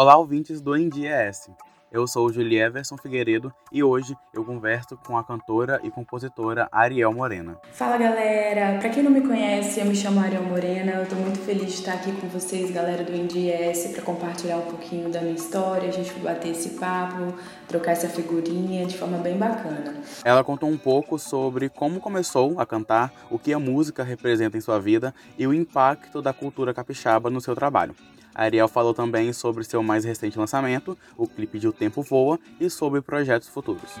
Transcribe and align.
Olá, 0.00 0.16
ouvintes 0.16 0.60
do 0.60 0.76
NDS. 0.76 1.50
Eu 1.90 2.06
sou 2.06 2.26
o 2.28 2.32
Julie 2.32 2.60
Everson 2.60 2.96
Figueiredo 2.96 3.52
e 3.72 3.82
hoje 3.82 4.16
eu 4.32 4.44
converso 4.44 4.96
com 4.96 5.18
a 5.18 5.24
cantora 5.24 5.80
e 5.82 5.90
compositora 5.90 6.68
Ariel 6.70 7.12
Morena. 7.12 7.58
Fala 7.72 7.98
galera, 7.98 8.78
para 8.78 8.90
quem 8.90 9.02
não 9.02 9.10
me 9.10 9.22
conhece, 9.22 9.80
eu 9.80 9.86
me 9.86 9.96
chamo 9.96 10.20
Ariel 10.20 10.44
Morena. 10.44 10.92
Eu 10.92 11.08
tô 11.08 11.16
muito 11.16 11.40
feliz 11.40 11.64
de 11.64 11.80
estar 11.80 11.94
aqui 11.94 12.12
com 12.12 12.28
vocês, 12.28 12.70
galera 12.70 13.02
do 13.02 13.10
NDS, 13.10 13.88
para 13.92 14.02
compartilhar 14.02 14.58
um 14.58 14.66
pouquinho 14.66 15.10
da 15.10 15.20
minha 15.20 15.34
história, 15.34 15.88
a 15.88 15.92
gente 15.92 16.12
bater 16.20 16.52
esse 16.52 16.78
papo, 16.78 17.34
trocar 17.66 17.90
essa 17.90 18.08
figurinha 18.08 18.86
de 18.86 18.96
forma 18.96 19.18
bem 19.18 19.36
bacana. 19.36 20.00
Ela 20.24 20.44
contou 20.44 20.68
um 20.68 20.78
pouco 20.78 21.18
sobre 21.18 21.68
como 21.68 21.98
começou 21.98 22.60
a 22.60 22.64
cantar, 22.64 23.12
o 23.32 23.36
que 23.36 23.52
a 23.52 23.58
música 23.58 24.04
representa 24.04 24.56
em 24.56 24.60
sua 24.60 24.78
vida 24.78 25.12
e 25.36 25.44
o 25.44 25.52
impacto 25.52 26.22
da 26.22 26.32
cultura 26.32 26.72
capixaba 26.72 27.28
no 27.28 27.40
seu 27.40 27.56
trabalho. 27.56 27.96
Ariel 28.38 28.68
falou 28.68 28.94
também 28.94 29.32
sobre 29.32 29.64
seu 29.64 29.82
mais 29.82 30.04
recente 30.04 30.38
lançamento, 30.38 30.96
o 31.16 31.26
clipe 31.26 31.58
de 31.58 31.66
O 31.66 31.72
Tempo 31.72 32.02
Voa, 32.02 32.38
e 32.60 32.70
sobre 32.70 33.02
projetos 33.02 33.48
futuros. 33.48 33.98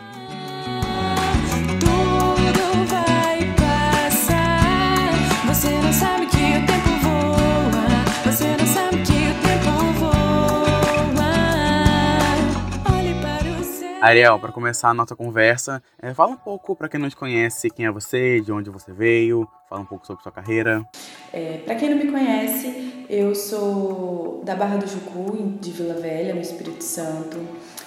Ariel, 14.00 14.38
para 14.38 14.52
começar 14.52 14.90
a 14.90 14.94
nossa 14.94 15.16
conversa, 15.16 15.82
é, 16.00 16.14
fala 16.14 16.30
um 16.30 16.36
pouco 16.36 16.76
para 16.76 16.88
quem 16.88 17.00
não 17.00 17.10
te 17.10 17.16
conhece, 17.16 17.68
quem 17.68 17.86
é 17.86 17.90
você, 17.90 18.40
de 18.40 18.52
onde 18.52 18.70
você 18.70 18.92
veio, 18.92 19.48
fala 19.68 19.82
um 19.82 19.84
pouco 19.84 20.06
sobre 20.06 20.22
sua 20.22 20.32
carreira. 20.32 20.84
É, 21.32 21.58
para 21.58 21.74
quem 21.74 21.90
não 21.90 21.98
me 21.98 22.10
conhece, 22.10 23.04
eu 23.08 23.34
sou 23.34 24.42
da 24.44 24.56
Barra 24.56 24.78
do 24.78 24.86
Jucu, 24.86 25.58
de 25.60 25.70
Vila 25.70 25.94
Velha, 25.94 26.34
no 26.34 26.40
Espírito 26.40 26.82
Santo. 26.82 27.38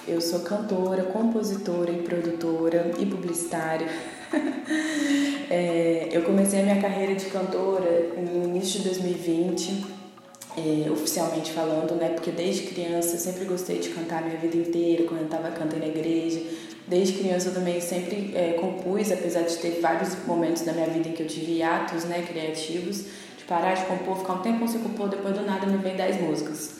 Eu 0.08 0.22
sou 0.22 0.41
cantora, 0.41 1.03
compositora 1.03 1.91
e 1.91 2.03
produtora 2.03 2.91
e 3.00 3.06
publicitária. 3.06 3.88
É, 5.53 6.08
eu 6.14 6.22
comecei 6.22 6.61
a 6.61 6.64
minha 6.64 6.81
carreira 6.81 7.14
de 7.14 7.25
cantora 7.25 8.13
no 8.16 8.45
início 8.45 8.80
de 8.80 8.86
2020, 8.86 9.86
é, 10.56 10.89
oficialmente 10.89 11.52
falando, 11.52 11.95
né? 11.95 12.08
Porque 12.08 12.31
desde 12.31 12.67
criança 12.67 13.16
eu 13.16 13.19
sempre 13.19 13.44
gostei 13.44 13.80
de 13.80 13.89
cantar 13.89 14.23
a 14.23 14.25
minha 14.28 14.38
vida 14.38 14.56
inteira, 14.56 15.03
quando 15.03 15.19
eu 15.19 15.25
estava 15.25 15.52
cantando 15.52 15.80
na 15.80 15.88
igreja. 15.88 16.39
Desde 16.88 17.20
criança 17.20 17.50
eu 17.50 17.54
também 17.54 17.80
sempre 17.80 18.32
é, 18.36 18.54
compus, 18.54 19.12
apesar 19.12 19.44
de 19.44 19.56
ter 19.58 19.80
vários 19.82 20.26
momentos 20.26 20.64
da 20.64 20.74
minha 20.74 20.88
vida 20.88 21.08
em 21.08 21.14
que 21.14 21.24
eu 21.24 21.28
tive 21.28 21.62
atos 21.64 22.06
né, 22.06 22.26
criativos 22.28 23.06
parar 23.52 23.74
de 23.74 23.84
compor, 23.84 24.18
ficar 24.18 24.34
um 24.36 24.38
tempo 24.38 24.66
sem 24.66 24.80
compor, 24.80 25.09
depois 25.09 25.38
do 25.38 25.46
nada 25.46 25.68
me 25.68 25.78
vem 25.78 25.94
10 25.94 26.22
músicas. 26.22 26.76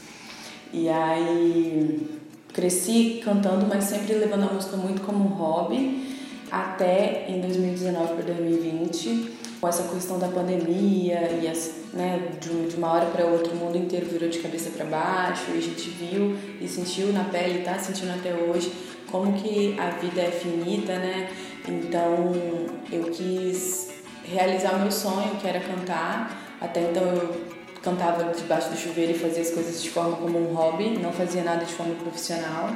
E 0.72 0.88
aí 0.88 2.08
cresci 2.54 3.22
cantando, 3.22 3.68
mas 3.68 3.84
sempre 3.84 4.14
levando 4.14 4.50
a 4.50 4.54
música 4.54 4.78
muito 4.78 5.02
como 5.02 5.26
um 5.26 5.28
hobby, 5.28 6.18
até 6.50 7.26
em 7.28 7.42
2019 7.42 8.14
para 8.14 8.34
2020, 8.34 9.32
com 9.60 9.68
essa 9.68 9.84
questão 9.84 10.18
da 10.18 10.30
pandemia 10.30 11.30
e 11.42 11.48
as, 11.48 11.72
né, 11.94 12.30
de, 12.40 12.70
de 12.70 12.76
uma 12.78 12.94
hora 12.94 13.06
para 13.08 13.26
outra 13.26 13.54
o 13.54 13.58
mundo 13.58 13.78
inteiro 13.78 14.06
virou 14.06 14.30
de 14.30 14.40
cabeça 14.40 14.70
para 14.70 14.86
baixo 14.86 15.52
e 15.54 15.58
a 15.58 15.62
gente 15.62 15.90
viu 15.90 16.38
e 16.62 16.68
sentiu 16.70 17.12
na 17.12 17.26
pele, 17.26 17.60
está 17.60 17.78
sentindo 17.80 18.12
até 18.12 18.34
hoje 18.34 18.72
como 19.12 19.34
que 19.34 19.76
a 19.80 19.90
vida 19.90 20.22
é 20.22 20.32
finita, 20.32 20.94
né? 20.98 21.30
Então 21.68 22.32
eu 22.92 23.04
quis 23.12 23.90
realizar 24.24 24.80
meu 24.80 24.92
sonho, 24.92 25.36
que 25.36 25.48
era 25.48 25.60
cantar, 25.60 26.58
até 26.60 26.82
então 26.82 27.04
eu 27.04 27.42
cantava 27.82 28.32
debaixo 28.34 28.70
do 28.70 28.78
chuveiro 28.78 29.12
e 29.12 29.16
fazia 29.16 29.42
as 29.42 29.52
coisas 29.52 29.82
de 29.82 29.90
forma 29.90 30.16
como 30.18 30.40
um 30.40 30.54
hobby, 30.54 30.98
não 31.02 31.12
fazia 31.12 31.44
nada 31.44 31.66
de 31.66 31.74
forma 31.74 31.96
profissional. 31.96 32.70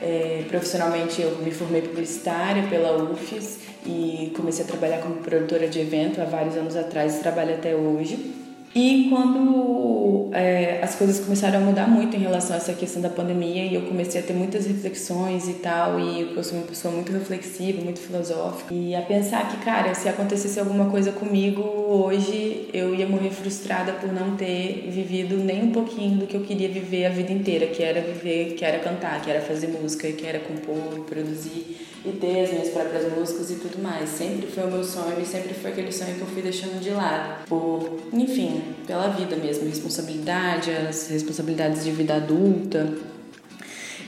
É, 0.00 0.44
profissionalmente 0.48 1.22
eu 1.22 1.38
me 1.38 1.52
formei 1.52 1.80
publicitária 1.80 2.64
pela 2.64 3.04
UFES 3.04 3.60
e 3.86 4.32
comecei 4.34 4.64
a 4.64 4.68
trabalhar 4.68 5.00
como 5.00 5.16
produtora 5.16 5.68
de 5.68 5.78
evento 5.78 6.20
há 6.20 6.24
vários 6.24 6.56
anos 6.56 6.74
atrás 6.74 7.16
e 7.16 7.20
trabalho 7.20 7.54
até 7.54 7.76
hoje. 7.76 8.41
E 8.74 9.08
quando 9.10 10.30
é, 10.32 10.80
as 10.82 10.94
coisas 10.94 11.20
começaram 11.20 11.58
a 11.58 11.60
mudar 11.60 11.86
muito 11.86 12.16
em 12.16 12.20
relação 12.20 12.54
a 12.54 12.56
essa 12.56 12.72
questão 12.72 13.02
da 13.02 13.10
pandemia 13.10 13.66
e 13.66 13.74
eu 13.74 13.82
comecei 13.82 14.20
a 14.20 14.24
ter 14.24 14.32
muitas 14.32 14.66
reflexões 14.66 15.46
e 15.46 15.54
tal, 15.54 16.00
e 16.00 16.32
eu 16.34 16.42
sou 16.42 16.56
uma 16.56 16.66
pessoa 16.66 16.94
muito 16.94 17.12
reflexiva, 17.12 17.82
muito 17.82 18.00
filosófica, 18.00 18.72
e 18.72 18.94
a 18.94 19.02
pensar 19.02 19.46
que, 19.50 19.58
cara, 19.62 19.94
se 19.94 20.08
acontecesse 20.08 20.58
alguma 20.58 20.86
coisa 20.86 21.12
comigo 21.12 21.60
hoje, 21.62 22.68
eu 22.72 22.94
ia 22.94 23.06
morrer 23.06 23.30
frustrada 23.30 23.92
por 23.92 24.10
não 24.10 24.36
ter 24.36 24.88
vivido 24.90 25.36
nem 25.36 25.64
um 25.64 25.70
pouquinho 25.70 26.16
do 26.18 26.26
que 26.26 26.34
eu 26.34 26.40
queria 26.40 26.68
viver 26.68 27.04
a 27.04 27.10
vida 27.10 27.30
inteira, 27.30 27.66
que 27.66 27.82
era 27.82 28.00
viver, 28.00 28.54
que 28.54 28.64
era 28.64 28.78
cantar, 28.78 29.20
que 29.20 29.30
era 29.30 29.42
fazer 29.42 29.66
música, 29.66 30.10
que 30.10 30.26
era 30.26 30.38
compor, 30.38 31.04
produzir 31.04 31.81
e 32.04 32.12
ter 32.12 32.44
as 32.44 32.50
minhas 32.50 32.68
próprias 32.68 33.12
músicas 33.12 33.50
e 33.50 33.54
tudo 33.56 33.82
mais. 33.82 34.08
Sempre 34.08 34.46
foi 34.46 34.64
o 34.64 34.70
meu 34.70 34.84
sonho 34.84 35.20
e 35.20 35.24
sempre 35.24 35.54
foi 35.54 35.70
aquele 35.70 35.92
sonho 35.92 36.14
que 36.14 36.20
eu 36.20 36.26
fui 36.26 36.42
deixando 36.42 36.80
de 36.80 36.90
lado. 36.90 37.44
Por, 37.46 38.00
enfim, 38.12 38.62
pela 38.86 39.08
vida 39.08 39.36
mesmo, 39.36 39.66
responsabilidade, 39.68 40.70
as 40.70 41.08
responsabilidades 41.08 41.84
de 41.84 41.90
vida 41.90 42.16
adulta. 42.16 42.92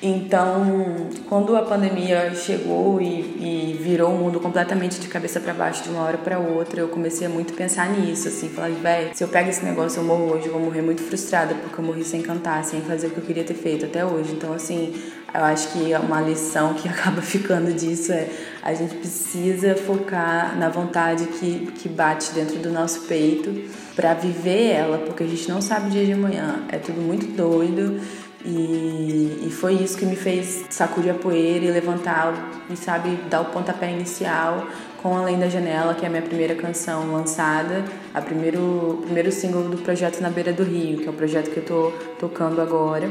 Então, 0.07 1.09
quando 1.31 1.57
a 1.57 1.63
pandemia 1.63 2.35
chegou 2.35 3.01
e, 3.01 3.21
e 3.41 3.81
virou 3.81 4.13
o 4.13 4.19
mundo 4.19 4.39
completamente 4.39 5.01
de 5.01 5.09
cabeça 5.09 5.41
para 5.41 5.55
baixo 5.55 5.83
de 5.83 5.89
uma 5.89 6.03
hora 6.03 6.19
para 6.19 6.39
outra, 6.39 6.81
eu 6.81 6.89
comecei 6.89 7.27
a 7.27 7.31
muito 7.31 7.55
pensar 7.55 7.89
nisso, 7.89 8.29
assim, 8.29 8.51
falar, 8.51 8.69
velho, 8.69 9.13
se 9.15 9.25
eu 9.25 9.29
pego 9.29 9.49
esse 9.49 9.65
negócio 9.65 10.01
eu 10.01 10.05
morro 10.05 10.35
hoje, 10.35 10.49
eu 10.49 10.53
vou 10.53 10.61
morrer 10.61 10.83
muito 10.83 11.03
frustrada 11.03 11.55
porque 11.55 11.81
eu 11.81 11.85
morri 11.85 12.05
sem 12.05 12.21
cantar, 12.21 12.63
sem 12.65 12.83
fazer 12.83 13.07
o 13.07 13.11
que 13.13 13.19
eu 13.19 13.25
queria 13.25 13.45
ter 13.45 13.55
feito 13.55 13.87
até 13.87 14.05
hoje. 14.05 14.33
Então, 14.33 14.53
assim, 14.53 14.93
eu 15.35 15.45
acho 15.45 15.69
que 15.73 15.93
uma 15.95 16.21
lição 16.21 16.75
que 16.75 16.87
acaba 16.89 17.21
ficando 17.21 17.73
disso 17.73 18.13
é 18.13 18.29
a 18.63 18.73
gente 18.73 18.95
precisa 18.95 19.75
focar 19.75 20.57
na 20.57 20.69
vontade 20.69 21.27
que, 21.27 21.73
que 21.73 21.89
bate 21.89 22.33
dentro 22.33 22.59
do 22.59 22.71
nosso 22.71 23.03
peito 23.03 23.53
para 23.95 24.15
viver 24.15 24.71
ela, 24.71 24.99
porque 24.99 25.25
a 25.25 25.27
gente 25.27 25.49
não 25.49 25.61
sabe 25.61 25.89
o 25.89 25.91
dia 25.91 26.07
de 26.07 26.13
amanhã. 26.13 26.63
É 26.71 26.79
tudo 26.79 27.01
muito 27.01 27.27
doido 27.27 28.01
e, 28.45 29.47
e 29.47 29.51
foi 29.51 29.75
isso 29.75 29.97
que 29.97 30.05
me 30.05 30.17
fez 30.17 30.67
sacudir 30.71 31.11
a 31.11 31.15
poeira 31.15 31.65
e 31.65 31.71
levantar 31.71 32.35
e, 32.71 32.77
sabe, 32.77 33.19
dar 33.29 33.41
o 33.41 33.47
pontapé 33.47 33.91
inicial 33.91 34.67
com 35.03 35.17
Além 35.17 35.39
da 35.39 35.49
Janela, 35.49 35.95
que 35.95 36.05
é 36.05 36.09
a 36.09 36.11
minha 36.11 36.23
primeira 36.23 36.55
canção 36.55 37.13
lançada, 37.13 37.85
a 38.15 38.23
primeiro, 38.23 39.01
primeiro 39.05 39.31
single 39.31 39.65
do 39.65 39.77
projeto 39.79 40.21
Na 40.21 40.31
Beira 40.31 40.53
do 40.53 40.63
Rio, 40.63 40.99
que 40.99 41.07
é 41.07 41.11
o 41.11 41.13
projeto 41.13 41.51
que 41.51 41.59
eu 41.59 41.65
tô 41.65 41.93
tocando 42.19 42.61
agora. 42.61 43.11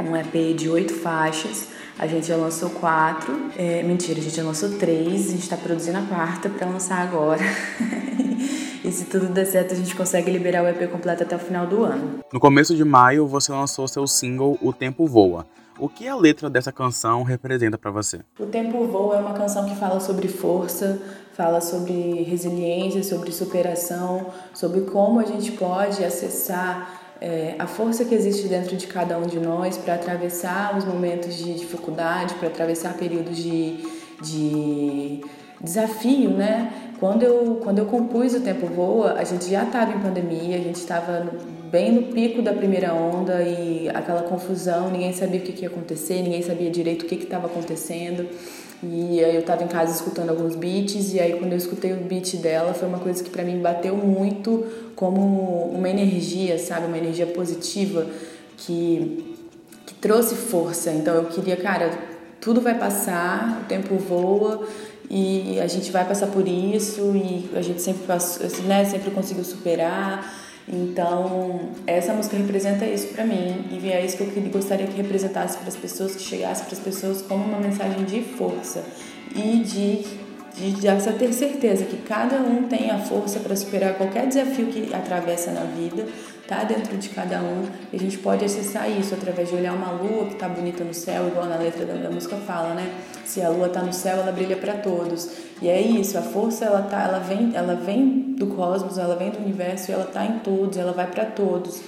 Um 0.00 0.16
EP 0.16 0.56
de 0.56 0.68
oito 0.68 0.94
faixas. 0.94 1.68
A 1.98 2.06
gente 2.06 2.26
já 2.26 2.36
lançou 2.36 2.70
quatro. 2.70 3.50
É, 3.56 3.82
mentira, 3.82 4.18
a 4.18 4.22
gente 4.22 4.36
já 4.36 4.42
lançou 4.42 4.78
três. 4.78 5.28
A 5.28 5.30
gente 5.32 5.42
está 5.42 5.56
produzindo 5.56 5.98
a 5.98 6.02
quarta 6.02 6.48
para 6.48 6.66
lançar 6.66 7.00
agora. 7.00 7.42
E 8.82 8.90
se 8.90 9.04
tudo 9.04 9.28
der 9.28 9.44
certo, 9.44 9.74
a 9.74 9.76
gente 9.76 9.94
consegue 9.94 10.30
liberar 10.30 10.64
o 10.64 10.66
EP 10.66 10.90
completo 10.90 11.22
até 11.22 11.36
o 11.36 11.38
final 11.38 11.66
do 11.66 11.84
ano. 11.84 12.20
No 12.32 12.40
começo 12.40 12.74
de 12.74 12.82
maio, 12.82 13.26
você 13.26 13.52
lançou 13.52 13.86
seu 13.86 14.06
single 14.06 14.58
O 14.62 14.72
Tempo 14.72 15.06
Voa. 15.06 15.46
O 15.78 15.88
que 15.88 16.08
a 16.08 16.16
letra 16.16 16.50
dessa 16.50 16.72
canção 16.72 17.22
representa 17.22 17.78
para 17.78 17.90
você? 17.90 18.20
O 18.38 18.46
Tempo 18.46 18.86
Voa 18.86 19.16
é 19.16 19.20
uma 19.20 19.34
canção 19.34 19.66
que 19.66 19.76
fala 19.76 20.00
sobre 20.00 20.28
força, 20.28 21.00
fala 21.34 21.60
sobre 21.60 22.22
resiliência, 22.22 23.02
sobre 23.02 23.32
superação, 23.32 24.26
sobre 24.52 24.80
como 24.82 25.20
a 25.20 25.24
gente 25.24 25.52
pode 25.52 26.02
acessar 26.02 26.99
é, 27.20 27.54
a 27.58 27.66
força 27.66 28.04
que 28.04 28.14
existe 28.14 28.48
dentro 28.48 28.76
de 28.76 28.86
cada 28.86 29.18
um 29.18 29.26
de 29.26 29.38
nós 29.38 29.76
para 29.76 29.94
atravessar 29.94 30.76
os 30.76 30.84
momentos 30.84 31.36
de 31.36 31.52
dificuldade, 31.54 32.34
para 32.34 32.48
atravessar 32.48 32.94
períodos 32.94 33.36
de, 33.36 33.84
de 34.22 35.20
desafio, 35.60 36.30
né? 36.30 36.72
Quando 36.98 37.22
eu, 37.22 37.60
quando 37.62 37.78
eu 37.78 37.86
compus 37.86 38.34
O 38.34 38.40
Tempo 38.40 38.66
Voa, 38.66 39.14
a 39.14 39.24
gente 39.24 39.50
já 39.50 39.64
estava 39.64 39.92
em 39.92 40.00
pandemia, 40.00 40.56
a 40.56 40.60
gente 40.60 40.76
estava 40.76 41.30
bem 41.70 41.92
no 41.92 42.02
pico 42.12 42.42
da 42.42 42.52
primeira 42.52 42.92
onda 42.92 43.42
e 43.42 43.88
aquela 43.88 44.22
confusão, 44.22 44.90
ninguém 44.90 45.12
sabia 45.12 45.40
o 45.40 45.42
que, 45.42 45.52
que 45.52 45.62
ia 45.62 45.68
acontecer, 45.68 46.22
ninguém 46.22 46.42
sabia 46.42 46.70
direito 46.70 47.04
o 47.04 47.06
que 47.06 47.14
estava 47.14 47.46
acontecendo. 47.46 48.28
E 48.82 49.22
aí 49.22 49.34
eu 49.34 49.40
estava 49.40 49.62
em 49.62 49.68
casa 49.68 49.92
escutando 49.92 50.30
alguns 50.30 50.56
beats 50.56 51.12
e 51.12 51.20
aí 51.20 51.38
quando 51.38 51.52
eu 51.52 51.58
escutei 51.58 51.92
o 51.92 51.96
beat 51.96 52.36
dela 52.36 52.72
foi 52.72 52.88
uma 52.88 52.98
coisa 52.98 53.22
que 53.22 53.28
para 53.28 53.44
mim 53.44 53.60
bateu 53.60 53.94
muito 53.94 54.64
como 54.96 55.66
uma 55.66 55.88
energia, 55.88 56.58
sabe, 56.58 56.86
uma 56.86 56.96
energia 56.96 57.26
positiva 57.26 58.06
que 58.56 59.36
que 59.86 59.94
trouxe 59.94 60.34
força. 60.34 60.90
Então 60.92 61.14
eu 61.14 61.24
queria, 61.24 61.56
cara, 61.56 61.90
tudo 62.40 62.60
vai 62.60 62.78
passar, 62.78 63.62
o 63.62 63.68
tempo 63.68 63.96
voa 63.96 64.66
e 65.10 65.58
a 65.60 65.66
gente 65.66 65.90
vai 65.90 66.06
passar 66.06 66.28
por 66.28 66.46
isso 66.46 67.12
e 67.14 67.50
a 67.54 67.60
gente 67.60 67.82
sempre 67.82 68.06
passou, 68.06 68.46
né, 68.64 68.84
sempre 68.84 69.10
conseguiu 69.10 69.44
superar. 69.44 70.32
Então, 70.72 71.70
essa 71.84 72.12
música 72.12 72.36
representa 72.36 72.84
isso 72.84 73.08
para 73.08 73.24
mim 73.24 73.64
e 73.72 73.90
é 73.90 74.04
isso 74.04 74.16
que 74.16 74.22
eu 74.22 74.42
gostaria 74.52 74.86
que 74.86 74.96
representasse 74.96 75.58
para 75.58 75.66
as 75.66 75.74
pessoas, 75.74 76.14
que 76.14 76.22
chegasse 76.22 76.62
para 76.62 76.74
as 76.74 76.78
pessoas 76.78 77.22
como 77.22 77.44
uma 77.44 77.58
mensagem 77.58 78.04
de 78.04 78.22
força 78.22 78.84
e 79.34 79.58
de, 79.58 80.04
de, 80.54 80.72
de 80.80 81.12
ter 81.18 81.32
certeza 81.32 81.84
que 81.84 81.96
cada 81.96 82.36
um 82.36 82.68
tem 82.68 82.88
a 82.88 82.98
força 82.98 83.40
para 83.40 83.56
superar 83.56 83.94
qualquer 83.94 84.28
desafio 84.28 84.66
que 84.66 84.94
atravessa 84.94 85.50
na 85.50 85.64
vida, 85.64 86.06
tá 86.50 86.64
dentro 86.64 86.98
de 86.98 87.08
cada 87.10 87.40
um. 87.40 87.64
E 87.92 87.96
a 87.96 87.98
gente 87.98 88.18
pode 88.18 88.44
acessar 88.44 88.90
isso 88.90 89.14
através 89.14 89.48
de 89.48 89.54
olhar 89.54 89.72
uma 89.72 89.92
lua 89.92 90.26
que 90.26 90.34
tá 90.34 90.48
bonita 90.48 90.82
no 90.82 90.92
céu, 90.92 91.28
igual 91.28 91.46
na 91.46 91.56
letra 91.56 91.86
da, 91.86 91.94
da 91.94 92.10
música 92.10 92.36
fala, 92.38 92.74
né? 92.74 92.92
Se 93.24 93.40
a 93.40 93.48
lua 93.48 93.68
tá 93.68 93.80
no 93.80 93.92
céu, 93.92 94.18
ela 94.18 94.32
brilha 94.32 94.56
para 94.56 94.74
todos. 94.74 95.30
E 95.62 95.68
é 95.68 95.80
isso, 95.80 96.18
a 96.18 96.22
força 96.22 96.64
ela 96.64 96.82
tá, 96.82 97.04
ela 97.04 97.20
vem, 97.20 97.52
ela 97.54 97.76
vem 97.76 98.34
do 98.36 98.48
cosmos, 98.48 98.98
ela 98.98 99.14
vem 99.14 99.30
do 99.30 99.38
universo 99.38 99.92
e 99.92 99.94
ela 99.94 100.06
tá 100.06 100.26
em 100.26 100.40
todos, 100.40 100.76
ela 100.76 100.92
vai 100.92 101.06
para 101.06 101.24
todos. 101.24 101.80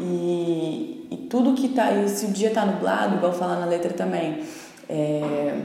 E, 0.00 1.06
e 1.10 1.16
tudo 1.28 1.52
que 1.52 1.68
tá 1.68 1.84
aí, 1.88 2.08
se 2.08 2.24
o 2.24 2.30
dia 2.30 2.50
tá 2.50 2.64
nublado, 2.64 3.16
igual 3.16 3.34
fala 3.34 3.60
na 3.60 3.66
letra 3.66 3.92
também, 3.92 4.42
é, 4.88 5.58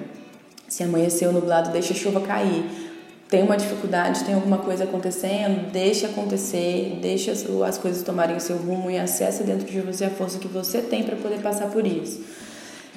se 0.67 0.83
amanheceu 0.83 1.31
nublado, 1.31 1.69
deixa 1.71 1.93
a 1.93 1.95
chuva 1.95 2.19
cair 2.19 2.90
tem 3.31 3.43
uma 3.43 3.55
dificuldade, 3.55 4.25
tem 4.25 4.35
alguma 4.35 4.57
coisa 4.57 4.83
acontecendo, 4.83 5.71
deixa 5.71 6.07
acontecer, 6.07 6.99
deixa 7.01 7.31
as 7.31 7.77
coisas 7.77 8.03
tomarem 8.03 8.35
o 8.35 8.41
seu 8.41 8.57
rumo 8.57 8.91
e 8.91 8.99
acessa 8.99 9.41
dentro 9.41 9.65
de 9.65 9.79
você 9.79 10.03
a 10.03 10.09
força 10.09 10.37
que 10.37 10.49
você 10.49 10.81
tem 10.81 11.01
para 11.01 11.15
poder 11.15 11.39
passar 11.41 11.69
por 11.69 11.87
isso. 11.87 12.21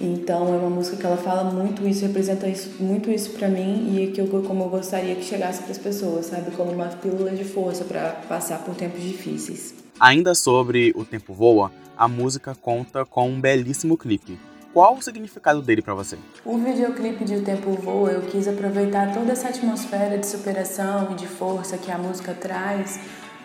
Então 0.01 0.53
é 0.53 0.57
uma 0.57 0.69
música 0.69 0.97
que 0.97 1.07
ela 1.07 1.17
fala 1.17 1.45
muito 1.45 1.87
isso, 1.87 2.05
representa 2.05 2.49
isso, 2.49 2.69
muito 2.81 3.13
isso 3.13 3.31
para 3.31 3.47
mim 3.47 3.97
e 3.97 4.09
que 4.09 4.21
eu 4.21 4.27
como 4.27 4.65
eu 4.65 4.69
gostaria 4.69 5.15
que 5.15 5.23
chegasse 5.23 5.63
para 5.63 5.71
as 5.71 5.79
pessoas, 5.79 6.27
sabe, 6.27 6.51
como 6.51 6.73
uma 6.73 6.89
pílula 6.89 7.31
de 7.31 7.45
força 7.45 7.85
para 7.85 8.11
passar 8.29 8.59
por 8.65 8.75
tempos 8.75 9.01
difíceis. 9.05 9.73
Ainda 10.01 10.35
sobre 10.35 10.93
O 10.97 11.05
Tempo 11.05 11.33
Voa, 11.33 11.71
a 11.97 12.09
música 12.09 12.57
conta 12.57 13.05
com 13.05 13.29
um 13.29 13.41
belíssimo 13.41 13.97
clipe. 13.97 14.37
Qual 14.75 14.97
o 14.97 15.01
significado 15.01 15.63
dele 15.63 15.81
para 15.81 15.95
você? 15.95 16.19
O 16.45 16.59
videoclipe 16.59 17.25
de 17.25 17.37
O 17.37 17.43
Tempo 17.43 17.71
Voa, 17.75 18.11
eu 18.11 18.23
quis 18.23 18.49
aproveitar 18.49 19.15
toda 19.15 19.31
essa 19.31 19.49
atmosfera 19.49 20.19
de 20.19 20.27
superação 20.27 21.13
e 21.13 21.15
de 21.15 21.29
força 21.29 21.79
que 21.79 21.93
a 21.93 21.97
música 21.97 22.35
traz 22.35 22.99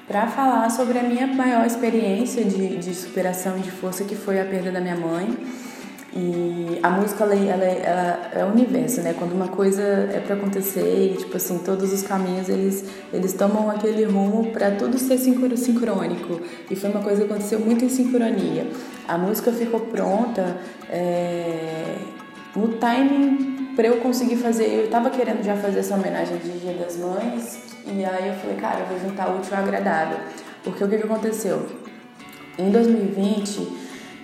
para 0.08 0.26
falar 0.26 0.72
sobre 0.72 0.98
a 0.98 1.04
minha 1.04 1.28
maior 1.28 1.68
experiência 1.68 2.44
de, 2.44 2.78
de 2.78 2.96
superação 2.96 3.60
e 3.60 3.62
de 3.62 3.70
força, 3.70 4.04
que 4.06 4.16
foi 4.16 4.42
a 4.42 4.44
perda 4.44 4.72
da 4.72 4.82
minha 4.82 4.96
mãe 4.96 5.38
e 6.12 6.80
a 6.82 6.90
música, 6.90 7.24
ela, 7.24 7.36
ela, 7.36 7.66
ela 7.66 8.30
é 8.34 8.44
o 8.44 8.48
universo, 8.48 9.02
né? 9.02 9.14
Quando 9.14 9.34
uma 9.34 9.50
coisa 9.50 9.84
é 9.84 10.20
para 10.20 10.36
acontecer 10.36 11.14
e, 11.14 11.18
tipo 11.18 11.38
assim, 11.38 11.60
todos 11.60 11.94
os 11.94 12.02
caminhos, 12.02 12.50
eles, 12.50 12.86
eles 13.14 13.34
tomam 13.34 13.70
aquele 13.70 14.06
rumo 14.06 14.52
para 14.52 14.72
tudo 14.72 14.98
ser 14.98 15.20
sincrônico. 15.20 16.42
E 16.70 16.76
foi 16.76 16.90
uma 16.90 17.02
coisa 17.02 17.24
que 17.24 17.32
aconteceu 17.32 17.60
muito 17.60 17.86
em 17.86 17.90
sincronia. 17.90 18.68
A 19.10 19.18
música 19.18 19.52
ficou 19.52 19.80
pronta 19.80 20.58
é, 20.88 21.96
no 22.56 22.68
timing 22.74 23.74
para 23.76 23.88
eu 23.88 23.98
conseguir 23.98 24.36
fazer. 24.36 24.66
Eu 24.66 24.88
tava 24.88 25.10
querendo 25.10 25.44
já 25.44 25.56
fazer 25.56 25.80
essa 25.80 25.96
homenagem 25.96 26.38
de 26.38 26.60
Dia 26.60 26.74
das 26.74 26.96
Mães. 26.96 27.76
E 27.88 28.06
aí 28.06 28.28
eu 28.28 28.36
falei, 28.36 28.56
cara, 28.58 28.82
eu 28.82 28.86
vou 28.86 29.00
juntar 29.00 29.32
o 29.32 29.40
útil 29.40 29.58
ao 29.58 29.64
agradável. 29.64 30.20
Porque 30.64 30.84
o 30.84 30.88
que, 30.88 30.98
que 30.98 31.04
aconteceu? 31.06 31.66
Em 32.60 32.70
2020, 32.70 33.68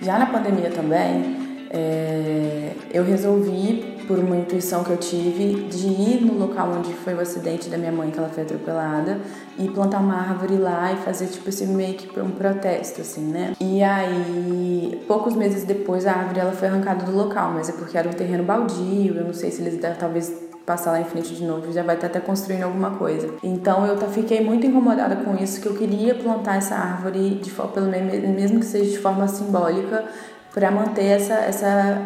já 0.03 0.19
na 0.19 0.27
pandemia 0.27 0.69
também, 0.69 1.35
é, 1.71 2.73
eu 2.93 3.03
resolvi, 3.03 3.94
por 4.07 4.19
uma 4.19 4.35
intuição 4.35 4.83
que 4.83 4.91
eu 4.91 4.97
tive, 4.97 5.63
de 5.63 5.87
ir 5.87 6.21
no 6.25 6.37
local 6.37 6.71
onde 6.77 6.93
foi 6.93 7.13
o 7.13 7.19
acidente 7.19 7.69
da 7.69 7.77
minha 7.77 7.91
mãe, 7.91 8.11
que 8.11 8.17
ela 8.17 8.29
foi 8.29 8.43
atropelada, 8.43 9.19
e 9.57 9.67
plantar 9.69 9.99
uma 9.99 10.15
árvore 10.15 10.57
lá 10.57 10.91
e 10.93 10.97
fazer, 10.97 11.27
tipo, 11.27 11.47
esse 11.49 11.65
meio 11.65 11.95
que 11.95 12.19
um 12.19 12.31
protesto, 12.31 13.01
assim, 13.01 13.25
né? 13.25 13.53
E 13.59 13.83
aí, 13.83 15.03
poucos 15.07 15.35
meses 15.35 15.63
depois, 15.63 16.05
a 16.05 16.13
árvore 16.13 16.39
ela 16.39 16.51
foi 16.51 16.67
arrancada 16.67 17.05
do 17.05 17.15
local, 17.15 17.51
mas 17.53 17.69
é 17.69 17.73
porque 17.73 17.97
era 17.97 18.07
um 18.07 18.13
terreno 18.13 18.43
baldio, 18.43 19.15
eu 19.15 19.25
não 19.25 19.33
sei 19.33 19.51
se 19.51 19.61
eles 19.61 19.79
talvez 19.99 20.45
passar 20.65 20.91
lá 20.91 20.99
em 20.99 21.05
frente 21.05 21.35
de 21.35 21.45
novo, 21.45 21.71
já 21.71 21.83
vai 21.83 21.95
estar 21.95 22.07
até 22.07 22.19
construindo 22.19 22.63
alguma 22.63 22.91
coisa. 22.91 23.29
Então 23.43 23.85
eu 23.85 23.97
fiquei 24.09 24.41
muito 24.41 24.65
incomodada 24.65 25.15
com 25.17 25.35
isso, 25.35 25.61
que 25.61 25.67
eu 25.67 25.75
queria 25.75 26.15
plantar 26.15 26.57
essa 26.57 26.75
árvore, 26.75 27.35
de, 27.35 27.51
pelo 27.51 27.87
mesmo 27.87 28.59
que 28.59 28.65
seja 28.65 28.89
de 28.89 28.97
forma 28.97 29.27
simbólica, 29.27 30.05
para 30.53 30.71
manter 30.71 31.05
essa, 31.05 31.33
essa, 31.33 32.01